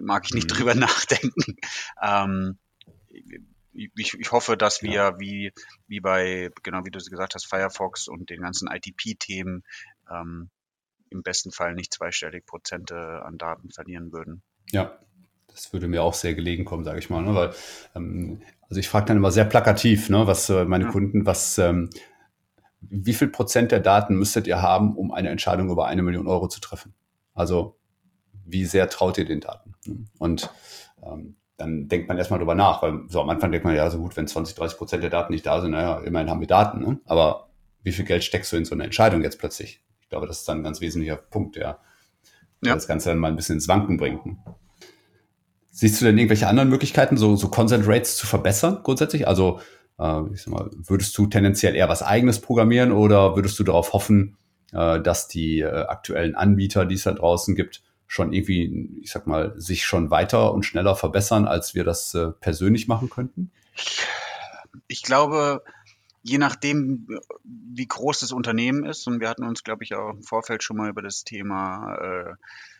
[0.00, 0.54] mag ich nicht mhm.
[0.54, 1.56] drüber nachdenken.
[2.02, 2.58] Ähm,
[3.72, 5.20] ich, ich, hoffe, dass wir ja.
[5.20, 5.52] wie,
[5.86, 9.62] wie bei, genau wie du gesagt hast, Firefox und den ganzen ITP-Themen
[10.10, 10.50] ähm,
[11.10, 14.42] im besten Fall nicht zweistellig Prozente an Daten verlieren würden.
[14.70, 14.98] Ja,
[15.48, 17.22] das würde mir auch sehr gelegen kommen, sage ich mal.
[17.22, 17.34] Ne?
[17.34, 17.54] Weil,
[17.94, 20.90] ähm, also ich frage dann immer sehr plakativ, ne, was äh, meine ja.
[20.90, 21.90] Kunden, was, ähm,
[22.80, 26.48] wie viel Prozent der Daten müsstet ihr haben, um eine Entscheidung über eine Million Euro
[26.48, 26.94] zu treffen?
[27.34, 27.79] Also
[28.52, 29.74] wie sehr traut ihr den Daten?
[30.18, 30.50] Und
[31.02, 33.98] ähm, dann denkt man erstmal drüber nach, weil so am Anfang denkt man, ja, so
[33.98, 36.80] gut, wenn 20, 30 Prozent der Daten nicht da sind, naja, immerhin haben wir Daten,
[36.80, 37.00] ne?
[37.04, 37.50] aber
[37.82, 39.82] wie viel Geld steckst du in so eine Entscheidung jetzt plötzlich?
[40.00, 41.78] Ich glaube, das ist dann ein ganz wesentlicher Punkt, der,
[42.62, 42.74] ja.
[42.74, 44.24] das Ganze dann mal ein bisschen ins Wanken bringt.
[44.24, 44.36] Ne?
[45.70, 49.28] Siehst du denn irgendwelche anderen Möglichkeiten, so, so Consent Rates zu verbessern grundsätzlich?
[49.28, 49.60] Also,
[49.98, 53.92] äh, ich sag mal, würdest du tendenziell eher was eigenes programmieren oder würdest du darauf
[53.92, 54.36] hoffen,
[54.72, 59.28] äh, dass die äh, aktuellen Anbieter, die es da draußen gibt, schon irgendwie, ich sag
[59.28, 63.52] mal, sich schon weiter und schneller verbessern, als wir das äh, persönlich machen könnten?
[64.88, 65.62] Ich glaube,
[66.22, 67.06] je nachdem,
[67.44, 70.76] wie groß das Unternehmen ist, und wir hatten uns, glaube ich, auch im Vorfeld schon
[70.76, 72.34] mal über das Thema äh,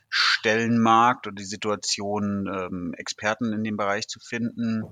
[0.09, 4.83] Stellenmarkt oder die Situation, ähm, Experten in dem Bereich zu finden,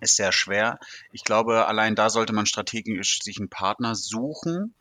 [0.00, 0.80] ist sehr schwer.
[1.12, 4.74] Ich glaube, allein da sollte man strategisch sich einen Partner suchen,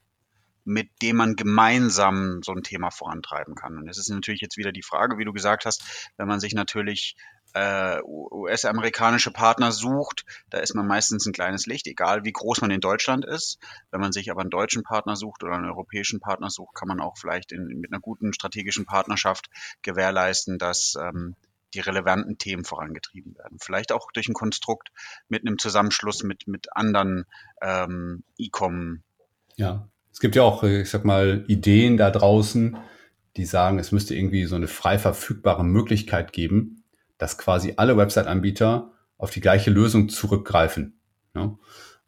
[0.64, 3.78] mit dem man gemeinsam so ein Thema vorantreiben kann.
[3.78, 6.54] Und es ist natürlich jetzt wieder die Frage, wie du gesagt hast, wenn man sich
[6.54, 7.16] natürlich
[7.54, 12.72] äh, US-amerikanische Partner sucht, da ist man meistens ein kleines Licht, egal wie groß man
[12.72, 13.60] in Deutschland ist.
[13.92, 17.02] Wenn man sich aber einen deutschen Partner sucht oder einen europäischen Partner sucht, kann man
[17.02, 19.50] auch vielleicht in, mit einer guten strategischen Partnerschaft
[19.82, 21.36] gewährleisten, dass ähm,
[21.74, 23.58] die relevanten Themen vorangetrieben werden.
[23.62, 24.90] Vielleicht auch durch ein Konstrukt
[25.30, 27.26] mit einem Zusammenschluss mit, mit anderen
[27.62, 29.04] ähm, E-Com.
[29.56, 29.88] Ja,
[30.22, 32.78] gibt ja auch, ich sag mal, Ideen da draußen,
[33.36, 36.84] die sagen, es müsste irgendwie so eine frei verfügbare Möglichkeit geben,
[37.18, 41.00] dass quasi alle Website-Anbieter auf die gleiche Lösung zurückgreifen.
[41.36, 41.58] Ja?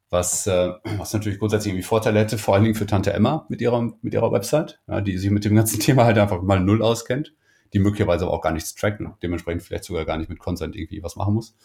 [0.09, 3.61] Was, äh, was natürlich grundsätzlich irgendwie Vorteile hätte, vor allen Dingen für Tante Emma mit
[3.61, 6.81] ihrer, mit ihrer Website, ja, die sich mit dem ganzen Thema halt einfach mal null
[6.81, 7.33] auskennt
[7.73, 11.01] die möglicherweise aber auch gar nichts tracken, dementsprechend vielleicht sogar gar nicht mit Consent irgendwie
[11.03, 11.55] was machen muss.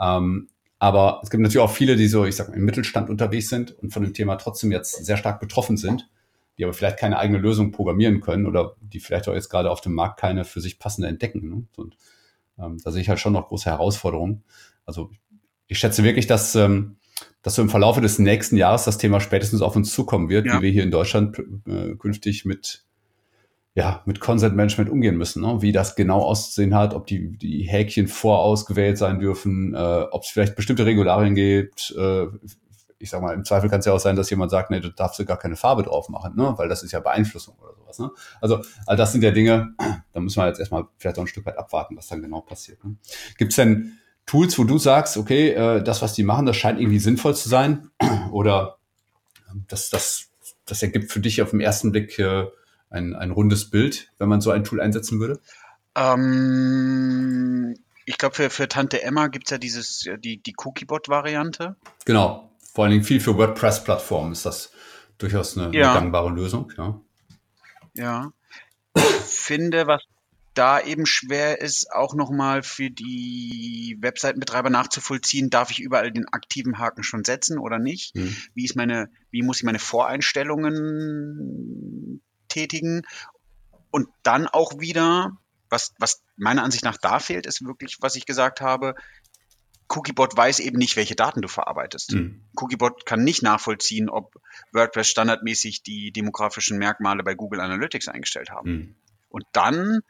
[0.00, 0.48] Ähm,
[0.82, 3.70] aber es gibt natürlich auch viele, die so, ich sag mal, im Mittelstand unterwegs sind
[3.78, 6.10] und von dem Thema trotzdem jetzt sehr stark betroffen sind,
[6.58, 9.80] die aber vielleicht keine eigene Lösung programmieren können oder die vielleicht auch jetzt gerade auf
[9.80, 11.48] dem Markt keine für sich passende entdecken.
[11.48, 11.64] Ne?
[11.76, 11.96] Und
[12.58, 14.42] ähm, da sehe ich halt schon noch große Herausforderungen.
[14.84, 15.12] Also
[15.68, 16.96] ich schätze wirklich, dass, ähm,
[17.42, 20.58] dass so im Verlaufe des nächsten Jahres das Thema spätestens auf uns zukommen wird, ja.
[20.58, 22.82] wie wir hier in Deutschland äh, künftig mit
[23.74, 25.62] ja, mit Consent Management umgehen müssen, ne?
[25.62, 30.28] wie das genau auszusehen hat, ob die, die Häkchen vorausgewählt sein dürfen, äh, ob es
[30.28, 31.94] vielleicht bestimmte Regularien gibt.
[31.96, 32.26] Äh,
[32.98, 34.90] ich sag mal, im Zweifel kann es ja auch sein, dass jemand sagt, nee, du
[34.90, 36.52] darfst du gar keine Farbe drauf machen, ne?
[36.56, 37.98] weil das ist ja Beeinflussung oder sowas.
[37.98, 38.10] Ne?
[38.40, 39.74] Also all das sind ja Dinge,
[40.12, 42.84] da müssen wir jetzt erstmal vielleicht auch ein Stück weit abwarten, was dann genau passiert.
[42.84, 42.96] Ne?
[43.38, 46.78] Gibt es denn Tools, wo du sagst, okay, äh, das, was die machen, das scheint
[46.78, 47.90] irgendwie sinnvoll zu sein
[48.30, 48.76] oder
[49.68, 50.28] das, das,
[50.66, 52.46] das ergibt für dich auf den ersten Blick äh,
[52.92, 55.40] ein, ein rundes Bild, wenn man so ein Tool einsetzen würde?
[55.94, 61.76] Ähm, ich glaube, für, für Tante Emma gibt es ja dieses, die, die Cookiebot-Variante.
[62.04, 62.50] Genau.
[62.74, 64.72] Vor allen Dingen viel für WordPress-Plattformen ist das
[65.18, 65.92] durchaus eine, ja.
[65.92, 66.72] eine gangbare Lösung.
[66.76, 67.00] Ja.
[67.94, 68.32] ja.
[68.94, 70.02] Ich finde, was
[70.54, 76.78] da eben schwer ist, auch nochmal für die Webseitenbetreiber nachzuvollziehen, darf ich überall den aktiven
[76.78, 78.14] Haken schon setzen oder nicht?
[78.14, 78.34] Hm.
[78.54, 82.22] Wie ist meine, wie muss ich meine Voreinstellungen
[82.52, 83.02] tätigen
[83.90, 85.36] und dann auch wieder,
[85.68, 88.94] was, was meiner Ansicht nach da fehlt, ist wirklich, was ich gesagt habe,
[89.88, 92.12] Cookiebot weiß eben nicht, welche Daten du verarbeitest.
[92.12, 92.42] Mhm.
[92.56, 94.40] Cookiebot kann nicht nachvollziehen, ob
[94.72, 98.70] WordPress standardmäßig die demografischen Merkmale bei Google Analytics eingestellt haben.
[98.70, 98.94] Mhm.
[99.28, 100.00] Und dann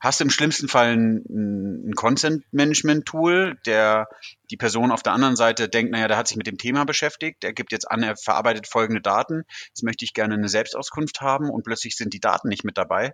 [0.00, 4.08] hast du im schlimmsten Fall ein, ein Consent-Management-Tool, der
[4.50, 7.44] die Person auf der anderen Seite denkt, naja, der hat sich mit dem Thema beschäftigt,
[7.44, 11.50] er gibt jetzt an, er verarbeitet folgende Daten, jetzt möchte ich gerne eine Selbstauskunft haben
[11.50, 13.12] und plötzlich sind die Daten nicht mit dabei.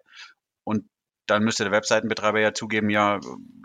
[0.64, 0.85] Und
[1.27, 3.21] dann müsste der Webseitenbetreiber ja zugeben, ja,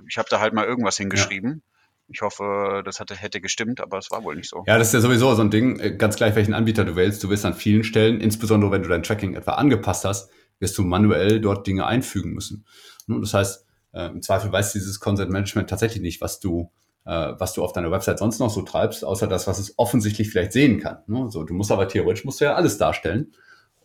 [0.07, 1.63] ich habe da halt mal irgendwas hingeschrieben.
[1.65, 1.73] Ja.
[2.09, 4.63] Ich hoffe, das hatte, hätte gestimmt, aber es war wohl nicht so.
[4.65, 5.77] Ja, das ist ja sowieso so ein Ding.
[5.79, 7.21] Äh, ganz gleich, welchen Anbieter du wählst.
[7.21, 10.83] Du wirst an vielen Stellen, insbesondere wenn du dein Tracking etwa angepasst hast, wirst du
[10.83, 12.65] manuell dort Dinge einfügen müssen.
[13.07, 16.71] Ne, das heißt, äh, im Zweifel weiß dieses Consent Management tatsächlich nicht, was du,
[17.05, 20.29] äh, was du auf deiner Website sonst noch so treibst, außer das, was es offensichtlich
[20.29, 20.99] vielleicht sehen kann.
[21.07, 21.29] Ne?
[21.29, 23.33] So, du musst aber theoretisch musst du ja alles darstellen.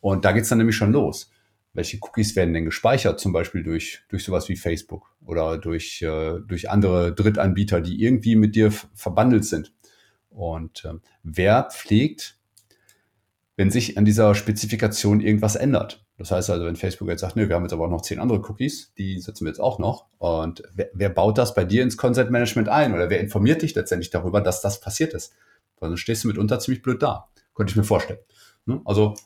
[0.01, 1.31] Und da geht's dann nämlich schon los.
[1.75, 6.41] Welche Cookies werden denn gespeichert, zum Beispiel durch, durch sowas wie Facebook oder durch, äh,
[6.47, 9.73] durch andere Drittanbieter, die irgendwie mit dir verbandelt sind?
[10.29, 12.37] Und äh, wer pflegt,
[13.57, 16.05] wenn sich an dieser Spezifikation irgendwas ändert?
[16.23, 18.21] Das heißt also, wenn Facebook jetzt sagt, nö, wir haben jetzt aber auch noch zehn
[18.21, 20.07] andere Cookies, die setzen wir jetzt auch noch.
[20.19, 22.95] Und wer, wer baut das bei dir ins Consent Management ein?
[22.95, 25.35] Oder wer informiert dich letztendlich darüber, dass das passiert ist?
[25.81, 27.29] Weil dann stehst du mitunter ziemlich blöd da.
[27.55, 28.21] Könnte ich mir vorstellen.
[28.67, 28.81] Ne?
[28.85, 29.17] Also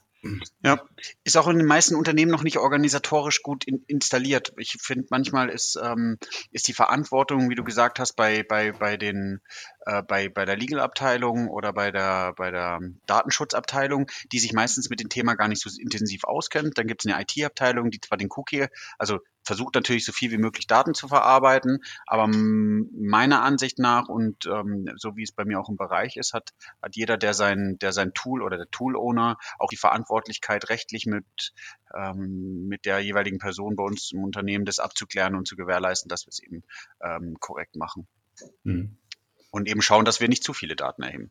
[0.65, 0.81] ja,
[1.25, 4.53] ist auch in den meisten Unternehmen noch nicht organisatorisch gut in, installiert.
[4.57, 6.19] Ich finde, manchmal ist, ähm,
[6.51, 9.41] ist die Verantwortung, wie du gesagt hast, bei, bei, bei, den,
[9.87, 15.01] äh, bei, bei der Legal-Abteilung oder bei der, bei der Datenschutzabteilung, die sich meistens mit
[15.01, 16.77] dem Thema gar nicht so intensiv auskennt.
[16.77, 18.67] Dann gibt es eine IT-Abteilung, die zwar den Cookie,
[18.99, 24.45] also versucht natürlich so viel wie möglich Daten zu verarbeiten, aber meiner Ansicht nach und
[24.47, 27.79] ähm, so wie es bei mir auch im Bereich ist, hat, hat jeder, der sein,
[27.81, 31.55] der sein Tool oder der Tool-Owner auch die Verantwortlichkeit rechtlich mit,
[31.95, 36.27] ähm, mit der jeweiligen Person bei uns im Unternehmen das abzuklären und zu gewährleisten, dass
[36.27, 36.65] wir es eben
[37.01, 38.09] ähm, korrekt machen.
[38.65, 38.99] Mhm.
[39.57, 41.31] Und eben schauen, dass wir nicht zu viele Daten erheben.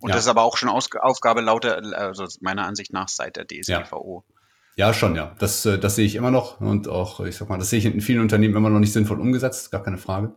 [0.00, 0.14] Und ja.
[0.14, 4.24] das ist aber auch schon Aus Aufgabe lauter, also meiner Ansicht nach seit der DSGVO.
[4.26, 4.34] Ja.
[4.76, 5.34] Ja, schon, ja.
[5.38, 7.84] Das, äh, das sehe ich immer noch und auch, ich sag mal, das sehe ich
[7.84, 10.34] in vielen Unternehmen immer noch nicht sinnvoll umgesetzt, gar keine Frage.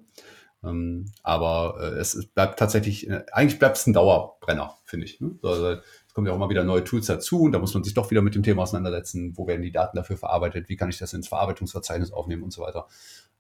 [0.66, 5.22] Ähm, aber äh, es bleibt tatsächlich, äh, eigentlich bleibt es ein Dauerbrenner, finde ich.
[5.22, 5.38] Ne?
[5.44, 7.94] Also, es kommen ja auch immer wieder neue Tools dazu und da muss man sich
[7.94, 9.38] doch wieder mit dem Thema auseinandersetzen.
[9.38, 10.68] Wo werden die Daten dafür verarbeitet?
[10.68, 12.88] Wie kann ich das ins Verarbeitungsverzeichnis aufnehmen und so weiter?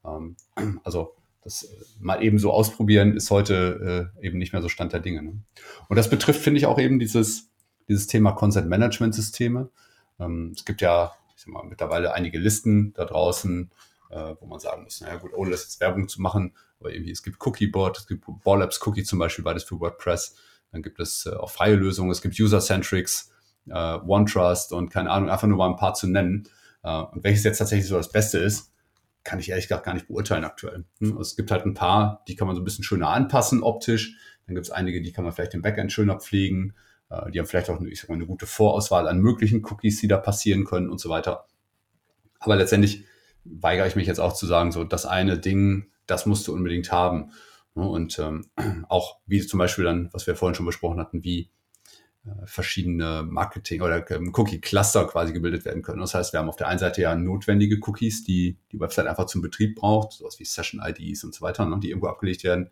[0.06, 0.36] Ähm,
[0.84, 5.00] also das mal eben so ausprobieren ist heute äh, eben nicht mehr so Stand der
[5.00, 5.22] Dinge.
[5.22, 5.44] Ne?
[5.90, 7.50] Und das betrifft, finde ich, auch eben dieses,
[7.88, 9.70] dieses Thema Consent Management Systeme
[10.20, 13.72] Ähm, es gibt ja ich sag mal, mittlerweile einige Listen da draußen,
[14.10, 17.12] äh, wo man sagen muss, naja gut, ohne das jetzt Werbung zu machen, aber irgendwie,
[17.12, 20.36] es gibt Cookieboard, es gibt Ballabs Cookie zum Beispiel, beides für WordPress.
[20.72, 23.32] Dann gibt es äh, auch freie Lösungen, es gibt User-Centrics,
[23.68, 26.48] äh, OneTrust und keine Ahnung, einfach nur mal ein paar zu nennen.
[26.84, 28.73] Äh, und welches jetzt tatsächlich so das Beste ist,
[29.24, 30.86] kann ich ehrlich gesagt gar nicht beurteilen aktuell.
[31.00, 31.12] Hm?
[31.12, 34.18] Also es gibt halt ein paar, die kann man so ein bisschen schöner anpassen optisch.
[34.46, 36.76] Dann gibt es einige, die kann man vielleicht im Backend schöner pflegen.
[37.10, 40.02] Äh, die haben vielleicht auch eine, ich sag mal, eine gute Vorauswahl an möglichen Cookies,
[40.02, 41.48] die da passieren können und so weiter.
[42.40, 43.06] Aber letztendlich
[43.46, 46.92] weigere ich mich jetzt auch zu sagen, so das eine Ding, das musst du unbedingt
[46.92, 47.32] haben.
[47.74, 48.46] Und ähm,
[48.90, 51.50] auch wie zum Beispiel dann, was wir vorhin schon besprochen hatten, wie
[52.46, 56.00] verschiedene Marketing- oder ähm, Cookie-Cluster quasi gebildet werden können.
[56.00, 59.26] Das heißt, wir haben auf der einen Seite ja notwendige Cookies, die die Website einfach
[59.26, 62.70] zum Betrieb braucht, sowas wie Session-IDs und so weiter, ne, die irgendwo abgelegt werden.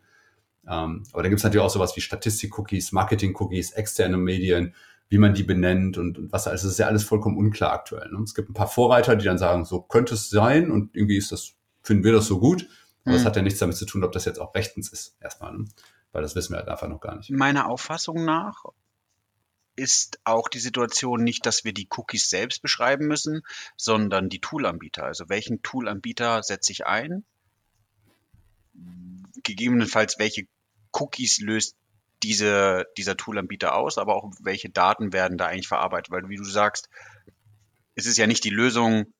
[0.66, 4.74] Ähm, aber dann gibt es natürlich auch sowas wie Statistik-Cookies, Marketing-Cookies, externe Medien,
[5.10, 6.62] wie man die benennt und, und was alles.
[6.62, 8.10] Das ist ja alles vollkommen unklar aktuell.
[8.10, 8.20] Ne?
[8.22, 11.30] Es gibt ein paar Vorreiter, die dann sagen, so könnte es sein und irgendwie ist
[11.30, 12.66] das, finden wir das so gut.
[13.04, 13.26] Aber es mhm.
[13.26, 15.52] hat ja nichts damit zu tun, ob das jetzt auch rechtens ist, erstmal.
[15.52, 15.64] Ne?
[16.12, 17.30] Weil das wissen wir halt einfach noch gar nicht.
[17.30, 18.64] Meiner Auffassung nach
[19.76, 23.42] ist auch die Situation nicht, dass wir die Cookies selbst beschreiben müssen,
[23.76, 25.04] sondern die Toolanbieter.
[25.04, 27.24] Also welchen Toolanbieter setze ich ein?
[29.42, 30.46] Gegebenenfalls welche
[30.92, 31.76] Cookies löst
[32.22, 36.44] diese, dieser Toolanbieter aus, aber auch welche Daten werden da eigentlich verarbeitet, weil wie du
[36.44, 36.88] sagst,
[37.94, 39.12] es ist ja nicht die Lösung,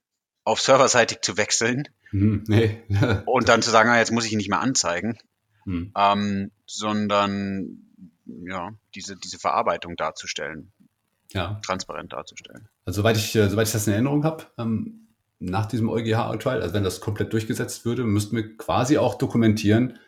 [0.44, 2.82] auf serverseitig zu wechseln hm, nee.
[3.26, 5.18] und dann zu sagen, ah, jetzt muss ich ihn nicht mehr anzeigen,
[5.64, 5.92] hm.
[5.96, 7.91] ähm, sondern
[8.26, 10.72] ja, diese, diese Verarbeitung darzustellen,
[11.32, 11.60] ja.
[11.64, 12.68] transparent darzustellen.
[12.84, 15.08] Also soweit ich, äh, soweit ich das in Erinnerung habe, ähm,
[15.38, 19.98] nach diesem EuGH-Urteil, also wenn das komplett durchgesetzt würde, müssten wir quasi auch dokumentieren,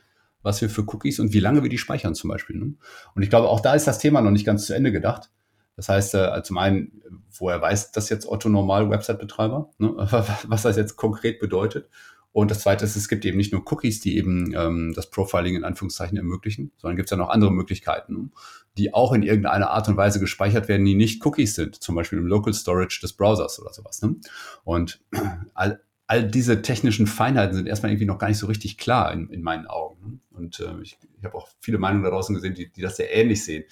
[0.42, 2.56] was wir für Cookies und wie lange wir die speichern zum Beispiel.
[2.56, 2.74] Ne?
[3.14, 5.30] Und ich glaube, auch da ist das Thema noch nicht ganz zu Ende gedacht.
[5.76, 7.02] Das heißt, äh, zum einen,
[7.36, 9.94] woher weiß das jetzt Otto Normal Website-Betreiber, ne?
[10.46, 11.88] was das jetzt konkret bedeutet.
[12.34, 15.54] Und das Zweite ist, es gibt eben nicht nur Cookies, die eben ähm, das Profiling
[15.54, 18.32] in Anführungszeichen ermöglichen, sondern gibt es ja noch andere Möglichkeiten,
[18.76, 22.18] die auch in irgendeiner Art und Weise gespeichert werden, die nicht Cookies sind, zum Beispiel
[22.18, 24.02] im Local Storage des Browsers oder sowas.
[24.02, 24.16] Ne?
[24.64, 25.00] Und
[25.54, 29.30] all, all diese technischen Feinheiten sind erstmal irgendwie noch gar nicht so richtig klar in,
[29.30, 30.00] in meinen Augen.
[30.02, 30.18] Ne?
[30.32, 33.14] Und äh, ich, ich habe auch viele Meinungen da draußen gesehen, die, die das sehr
[33.14, 33.62] ähnlich sehen.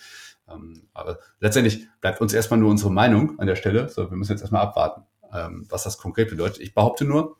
[0.49, 3.89] Ähm, aber letztendlich bleibt uns erstmal nur unsere Meinung an der Stelle.
[3.89, 6.61] So, wir müssen jetzt erstmal abwarten, ähm, was das konkret bedeutet.
[6.61, 7.39] Ich behaupte nur,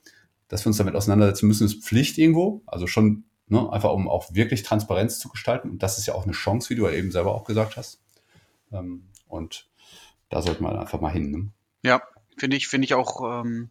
[0.53, 2.63] dass wir uns damit auseinandersetzen müssen, ist Pflicht irgendwo.
[2.67, 5.71] Also schon ne, einfach, um auch wirklich Transparenz zu gestalten.
[5.71, 8.03] Und das ist ja auch eine Chance, wie du ja eben selber auch gesagt hast.
[8.71, 9.71] Ähm, und
[10.29, 11.31] da sollte man einfach mal hin.
[11.31, 11.53] Ne?
[11.83, 12.03] Ja,
[12.37, 13.71] finde ich, finde ich auch ähm,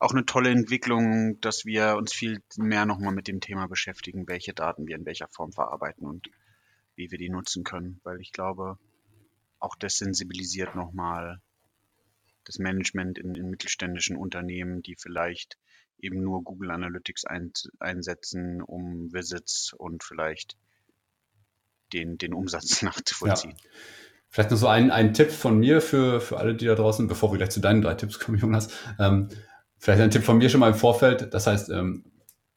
[0.00, 4.54] auch eine tolle Entwicklung, dass wir uns viel mehr nochmal mit dem Thema beschäftigen, welche
[4.54, 6.30] Daten wir in welcher Form verarbeiten und
[6.96, 8.76] wie wir die nutzen können, weil ich glaube,
[9.60, 11.40] auch das sensibilisiert nochmal
[12.42, 15.58] das Management in, in, mittelständischen Unternehmen, die vielleicht
[15.98, 20.56] eben nur Google Analytics ein, einsetzen, um Visits und vielleicht
[21.92, 23.54] den, den Umsatz nachzuvollziehen.
[23.56, 23.70] Ja.
[24.30, 27.32] Vielleicht noch so ein, ein Tipp von mir für, für alle, die da draußen, bevor
[27.32, 28.68] wir gleich zu deinen drei Tipps kommen, Jonas.
[28.98, 29.28] Ähm,
[29.78, 31.32] Vielleicht ein Tipp von mir schon mal im Vorfeld.
[31.32, 32.04] Das heißt, ähm,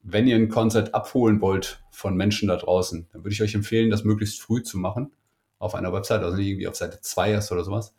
[0.02, 3.90] wenn ihr ein Konzert abholen wollt von Menschen da draußen, dann würde ich euch empfehlen,
[3.90, 5.12] das möglichst früh zu machen
[5.58, 7.94] auf einer Website, also nicht irgendwie auf Seite 2 erst oder sowas.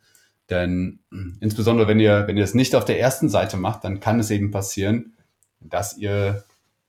[0.50, 4.02] Denn äh, insbesondere wenn ihr, wenn ihr es nicht auf der ersten Seite macht, dann
[4.02, 5.14] kann es eben passieren,
[5.70, 6.44] dass ihr,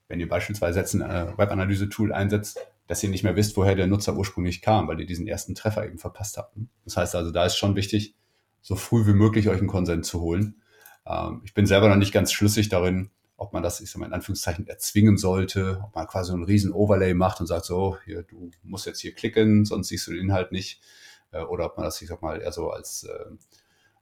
[0.07, 3.87] wenn ihr beispielsweise jetzt ein äh, Webanalyse-Tool einsetzt, dass ihr nicht mehr wisst, woher der
[3.87, 6.55] Nutzer ursprünglich kam, weil ihr diesen ersten Treffer eben verpasst habt.
[6.83, 8.15] Das heißt also, da ist schon wichtig,
[8.61, 10.61] so früh wie möglich euch einen Konsent zu holen.
[11.05, 14.07] Ähm, ich bin selber noch nicht ganz schlüssig darin, ob man das, ich sag mal,
[14.07, 18.23] in Anführungszeichen erzwingen sollte, ob man quasi einen riesen Overlay macht und sagt so, hier,
[18.23, 20.81] du musst jetzt hier klicken, sonst siehst du den Inhalt nicht.
[21.31, 23.25] Äh, oder ob man das, ich sag mal, eher so als, äh,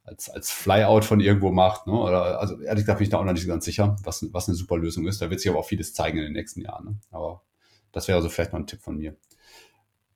[0.03, 1.87] als, als Flyout von irgendwo macht.
[1.87, 1.93] Ne?
[1.93, 4.55] Oder, also ehrlich gesagt bin ich da auch noch nicht ganz sicher, was, was eine
[4.55, 5.21] super Lösung ist.
[5.21, 6.85] Da wird sich aber auch vieles zeigen in den nächsten Jahren.
[6.85, 6.99] Ne?
[7.11, 7.43] Aber
[7.91, 9.15] das wäre also vielleicht mal ein Tipp von mir.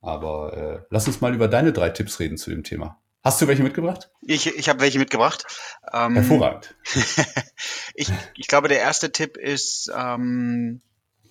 [0.00, 3.00] Aber äh, lass uns mal über deine drei Tipps reden zu dem Thema.
[3.24, 4.10] Hast du welche mitgebracht?
[4.22, 5.44] Ich, ich habe welche mitgebracht.
[5.92, 6.76] Ähm, Hervorragend.
[7.94, 10.82] ich, ich glaube, der erste Tipp ist, ähm,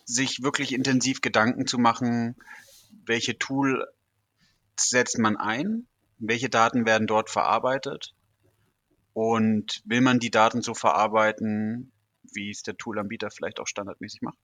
[0.04, 2.36] sich wirklich intensiv Gedanken zu machen,
[3.06, 3.88] welche Tool
[4.78, 5.88] setzt man ein,
[6.18, 8.14] welche Daten werden dort verarbeitet
[9.18, 11.92] und will man die Daten so verarbeiten,
[12.34, 14.38] wie es der Toolanbieter vielleicht auch standardmäßig macht.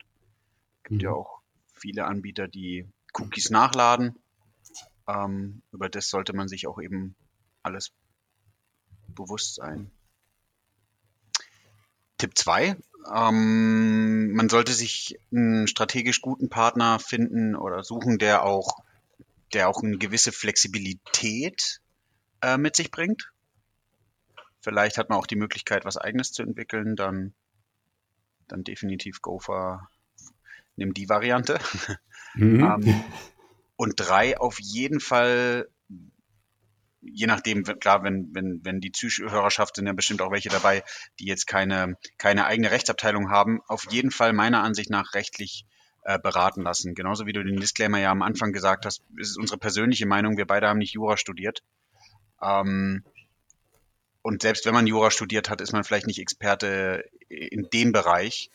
[0.78, 1.06] Es gibt mhm.
[1.06, 1.42] ja auch
[1.76, 4.16] viele Anbieter, die Cookies nachladen.
[5.08, 7.14] Ähm, über das sollte man sich auch eben
[7.62, 7.92] alles
[9.10, 9.92] bewusst sein.
[12.18, 12.76] Tipp 2.
[13.14, 18.80] Ähm, man sollte sich einen strategisch guten Partner finden oder suchen, der auch,
[19.54, 21.80] der auch eine gewisse Flexibilität
[22.42, 23.33] äh, mit sich bringt.
[24.64, 27.34] Vielleicht hat man auch die Möglichkeit, was Eigenes zu entwickeln, dann,
[28.48, 29.90] dann definitiv Gopher,
[30.76, 31.60] nimm die Variante.
[32.34, 32.64] Mhm.
[32.88, 33.04] ähm,
[33.76, 35.68] und drei, auf jeden Fall
[37.06, 40.84] je nachdem, klar, wenn, wenn, wenn die Zuhörerschaft sind ja bestimmt auch welche dabei,
[41.20, 45.66] die jetzt keine, keine eigene Rechtsabteilung haben, auf jeden Fall meiner Ansicht nach rechtlich
[46.04, 46.96] äh, beraten lassen.
[46.96, 50.38] Genauso wie du den Disclaimer ja am Anfang gesagt hast, ist es unsere persönliche Meinung,
[50.38, 51.64] wir beide haben nicht Jura studiert.
[52.42, 53.04] Ähm,
[54.24, 58.50] und selbst wenn man Jura studiert hat, ist man vielleicht nicht Experte in dem Bereich,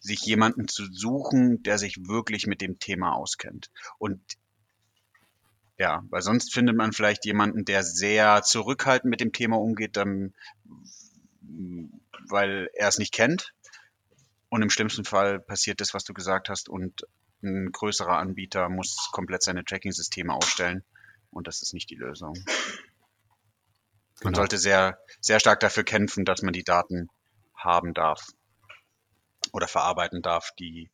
[0.00, 3.70] sich jemanden zu suchen, der sich wirklich mit dem Thema auskennt.
[3.98, 4.20] Und
[5.78, 10.34] ja, weil sonst findet man vielleicht jemanden, der sehr zurückhaltend mit dem Thema umgeht, dann,
[12.28, 13.54] weil er es nicht kennt.
[14.48, 17.06] Und im schlimmsten Fall passiert das, was du gesagt hast, und
[17.42, 20.82] ein größerer Anbieter muss komplett seine Tracking-Systeme ausstellen.
[21.30, 22.34] Und das ist nicht die Lösung.
[24.24, 24.42] Man genau.
[24.42, 27.08] sollte sehr, sehr stark dafür kämpfen, dass man die Daten
[27.56, 28.24] haben darf
[29.52, 30.90] oder verarbeiten darf, die,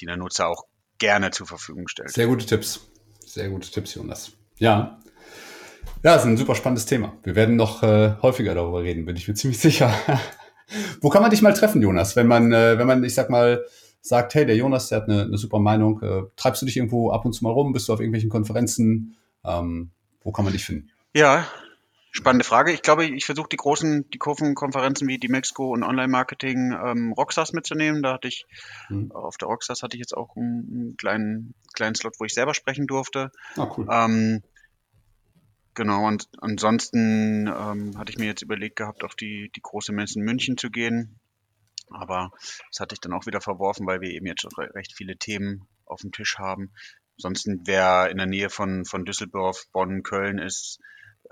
[0.00, 0.64] die der Nutzer auch
[0.98, 2.10] gerne zur Verfügung stellt.
[2.10, 2.80] Sehr gute Tipps.
[3.24, 4.32] Sehr gute Tipps, Jonas.
[4.58, 4.98] Ja.
[6.02, 7.16] Ja, ist ein super spannendes Thema.
[7.22, 9.92] Wir werden noch äh, häufiger darüber reden, bin ich mir ziemlich sicher.
[11.00, 12.16] Wo kann man dich mal treffen, Jonas?
[12.16, 13.64] Wenn man, äh, wenn man, ich sag mal,
[14.00, 17.10] sagt, hey, der Jonas, der hat eine, eine super Meinung, äh, treibst du dich irgendwo
[17.10, 17.72] ab und zu mal rum?
[17.72, 19.16] Bist du auf irgendwelchen Konferenzen?
[19.44, 19.90] Ähm,
[20.22, 20.90] wo kann man dich finden?
[21.14, 21.46] Ja,
[22.16, 22.70] Spannende Frage.
[22.70, 27.52] Ich glaube, ich versuche die großen, die Kurvenkonferenzen wie die Mexiko und Online-Marketing ähm, Rockstars
[27.52, 28.04] mitzunehmen.
[28.04, 28.46] Da hatte ich,
[28.88, 29.10] mhm.
[29.10, 32.54] auf der Rockstars hatte ich jetzt auch einen, einen, kleinen, kleinen Slot, wo ich selber
[32.54, 33.32] sprechen durfte.
[33.56, 33.88] Ah, cool.
[33.90, 34.44] Ähm,
[35.74, 40.20] genau, und ansonsten ähm, hatte ich mir jetzt überlegt gehabt, auf die, die große Messe
[40.20, 41.18] in München zu gehen.
[41.90, 42.30] Aber
[42.70, 45.66] das hatte ich dann auch wieder verworfen, weil wir eben jetzt schon recht viele Themen
[45.84, 46.70] auf dem Tisch haben.
[47.18, 50.78] Ansonsten, wer in der Nähe von, von Düsseldorf, Bonn, Köln ist,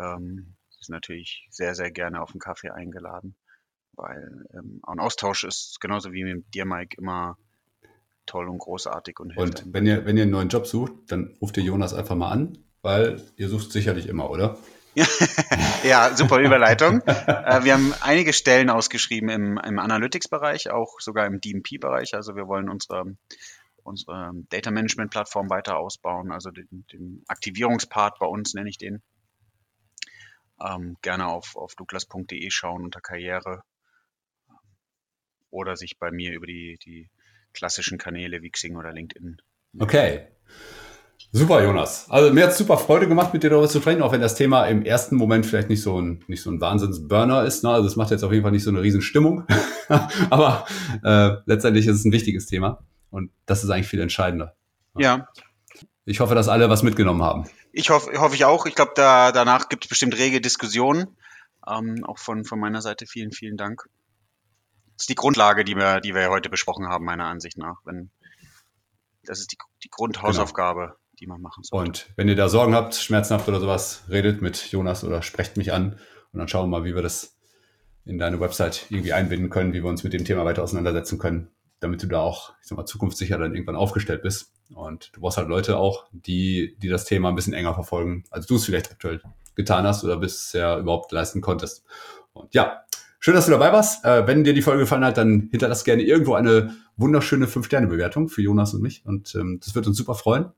[0.00, 3.36] ähm, ist natürlich sehr, sehr gerne auf einen Kaffee eingeladen,
[3.94, 7.38] weil ähm, ein Austausch ist genauso wie mit dir, Mike, immer
[8.26, 9.64] toll und großartig und hilft.
[9.64, 12.30] Und wenn ihr, wenn ihr einen neuen Job sucht, dann ruft ihr Jonas einfach mal
[12.30, 14.58] an, weil ihr sucht sicherlich immer, oder?
[15.84, 17.00] ja, super Überleitung.
[17.02, 22.14] äh, wir haben einige Stellen ausgeschrieben im, im Analytics-Bereich, auch sogar im DMP-Bereich.
[22.14, 23.04] Also wir wollen unsere,
[23.82, 29.02] unsere Data Management-Plattform weiter ausbauen, also den, den Aktivierungspart bei uns nenne ich den
[30.64, 33.62] ähm, gerne auf, auf douglas.de schauen unter Karriere
[35.50, 37.10] oder sich bei mir über die, die
[37.52, 39.40] klassischen Kanäle wie Xing oder LinkedIn.
[39.78, 40.28] Okay.
[41.30, 42.10] Super, Jonas.
[42.10, 44.34] Also mir hat es super Freude gemacht, mit dir darüber zu sprechen, auch wenn das
[44.34, 47.64] Thema im ersten Moment vielleicht nicht so ein, nicht so ein Wahnsinns-Burner ist.
[47.64, 47.70] Ne?
[47.70, 49.46] Also es macht jetzt auf jeden Fall nicht so eine Riesenstimmung.
[50.30, 50.66] Aber
[51.02, 52.84] äh, letztendlich ist es ein wichtiges Thema.
[53.10, 54.56] Und das ist eigentlich viel entscheidender.
[54.96, 55.28] Ja.
[56.04, 57.48] Ich hoffe, dass alle was mitgenommen haben.
[57.72, 58.66] Ich hoffe, hoffe ich auch.
[58.66, 61.16] Ich glaube, da, danach gibt es bestimmt rege Diskussionen.
[61.66, 63.84] Ähm, auch von, von meiner Seite vielen, vielen Dank.
[64.96, 67.76] Das ist die Grundlage, die wir, die wir heute besprochen haben, meiner Ansicht nach.
[67.84, 68.10] Wenn,
[69.24, 70.96] das ist die, die Grundhausaufgabe, genau.
[71.20, 71.88] die man machen sollte.
[71.88, 75.72] Und wenn ihr da Sorgen habt, schmerzhaft oder sowas, redet mit Jonas oder sprecht mich
[75.72, 76.00] an
[76.32, 77.38] und dann schauen wir mal, wie wir das
[78.04, 81.52] in deine Website irgendwie einbinden können, wie wir uns mit dem Thema weiter auseinandersetzen können,
[81.82, 84.52] damit du da auch, ich sag mal, zukunftssicher dann irgendwann aufgestellt bist.
[84.74, 88.46] Und du brauchst halt Leute auch, die, die das Thema ein bisschen enger verfolgen, als
[88.46, 89.20] du es vielleicht aktuell
[89.54, 91.84] getan hast oder bisher überhaupt leisten konntest.
[92.32, 92.82] Und ja,
[93.18, 94.04] schön, dass du dabei warst.
[94.04, 98.42] Äh, wenn dir die Folge gefallen hat, dann hinterlass gerne irgendwo eine wunderschöne 5-Sterne-Bewertung für
[98.42, 99.04] Jonas und mich.
[99.04, 100.52] Und ähm, das wird uns super freuen.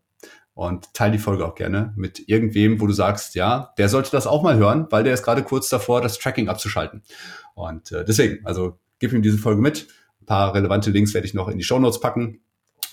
[0.53, 4.29] Und teile die Folge auch gerne mit irgendwem, wo du sagst, ja, der sollte das
[4.29, 7.03] auch mal hören, weil der ist gerade kurz davor, das Tracking abzuschalten.
[7.55, 9.89] Und äh, deswegen, also gib ihm diese Folge mit.
[10.25, 12.41] Ein paar relevante Links werde ich noch in die Show Notes packen.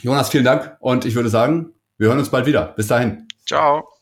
[0.01, 2.73] Jonas, vielen Dank und ich würde sagen, wir hören uns bald wieder.
[2.75, 3.25] Bis dahin.
[3.45, 4.00] Ciao.